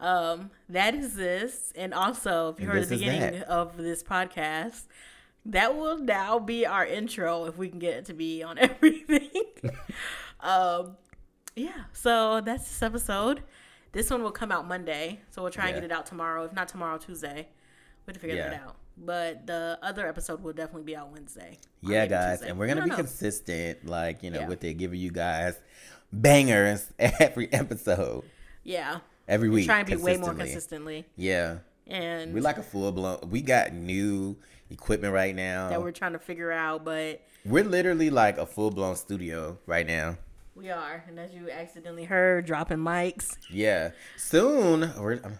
[0.00, 1.72] um, that is this.
[1.76, 3.48] And also, if you And heard the beginning that.
[3.48, 4.84] of this podcast,
[5.46, 9.30] that will now be our intro if we can get it to be on everything.
[10.40, 10.96] um,
[11.56, 13.42] yeah, so that's this episode.
[13.92, 16.44] This one will come out Monday, so we'll try and get it out tomorrow.
[16.44, 17.48] If not tomorrow, Tuesday.
[18.06, 18.76] We have to figure that out.
[18.96, 21.58] But the other episode will definitely be out Wednesday.
[21.82, 22.38] Yeah, guys.
[22.38, 22.50] Tuesday.
[22.50, 22.96] And we're gonna be know.
[22.96, 24.48] consistent, like, you know, Yeah.
[24.48, 25.58] with it, giving you guys
[26.12, 28.24] bangers every episode.
[28.62, 28.98] Yeah.
[29.30, 29.64] Every week.
[29.66, 31.06] Try and be way more consistently.
[31.16, 31.58] Yeah.
[31.86, 34.36] And We like a full blown we got new
[34.70, 35.70] equipment right now.
[35.70, 39.86] that we're trying to figure out, but we're literally like a full blown studio right
[39.86, 40.18] now.
[40.56, 43.36] We are, and as you accidentally heard, dropping mics.
[43.48, 43.92] Yeah.
[44.16, 45.38] Soon, we're I'm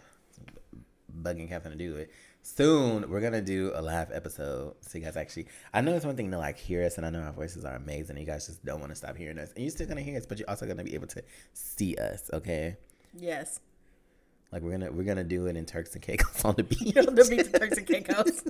[1.23, 2.11] bugging Kevin to do it.
[2.43, 4.77] Soon, we're gonna do a live episode.
[4.81, 7.11] So you guys actually, I know it's one thing to like hear us, and I
[7.11, 8.17] know our voices are amazing.
[8.19, 10.27] You guys just don't want to stop hearing us, and you're still gonna hear us,
[10.27, 11.23] but you're also gonna be able to
[11.53, 12.31] see us.
[12.33, 12.77] Okay.
[13.13, 13.61] Yes,
[14.53, 16.97] Like we're gonna we're gonna do it in Turks and Caicos on the beach.
[17.07, 18.43] on the beach of Turks and Caicos.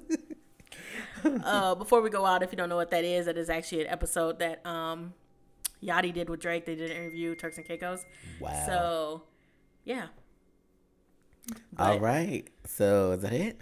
[1.45, 3.83] uh, before we go out, if you don't know what that is, that is actually
[3.83, 5.13] an episode that um,
[5.83, 6.65] Yachty did with Drake.
[6.65, 8.05] They did an interview, Turks and Caicos.
[8.41, 8.63] Wow.
[8.67, 9.23] So,
[9.85, 10.07] yeah.
[11.79, 12.49] All But, right.
[12.65, 13.61] So is that it?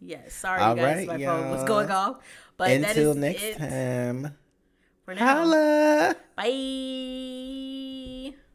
[0.00, 0.32] Yes.
[0.34, 1.06] Sorry, All guys.
[1.06, 2.18] right, my phone was going off.
[2.56, 4.36] But Until next it time.
[5.04, 5.26] for now.
[5.26, 6.16] Holla.
[6.36, 7.78] Bye.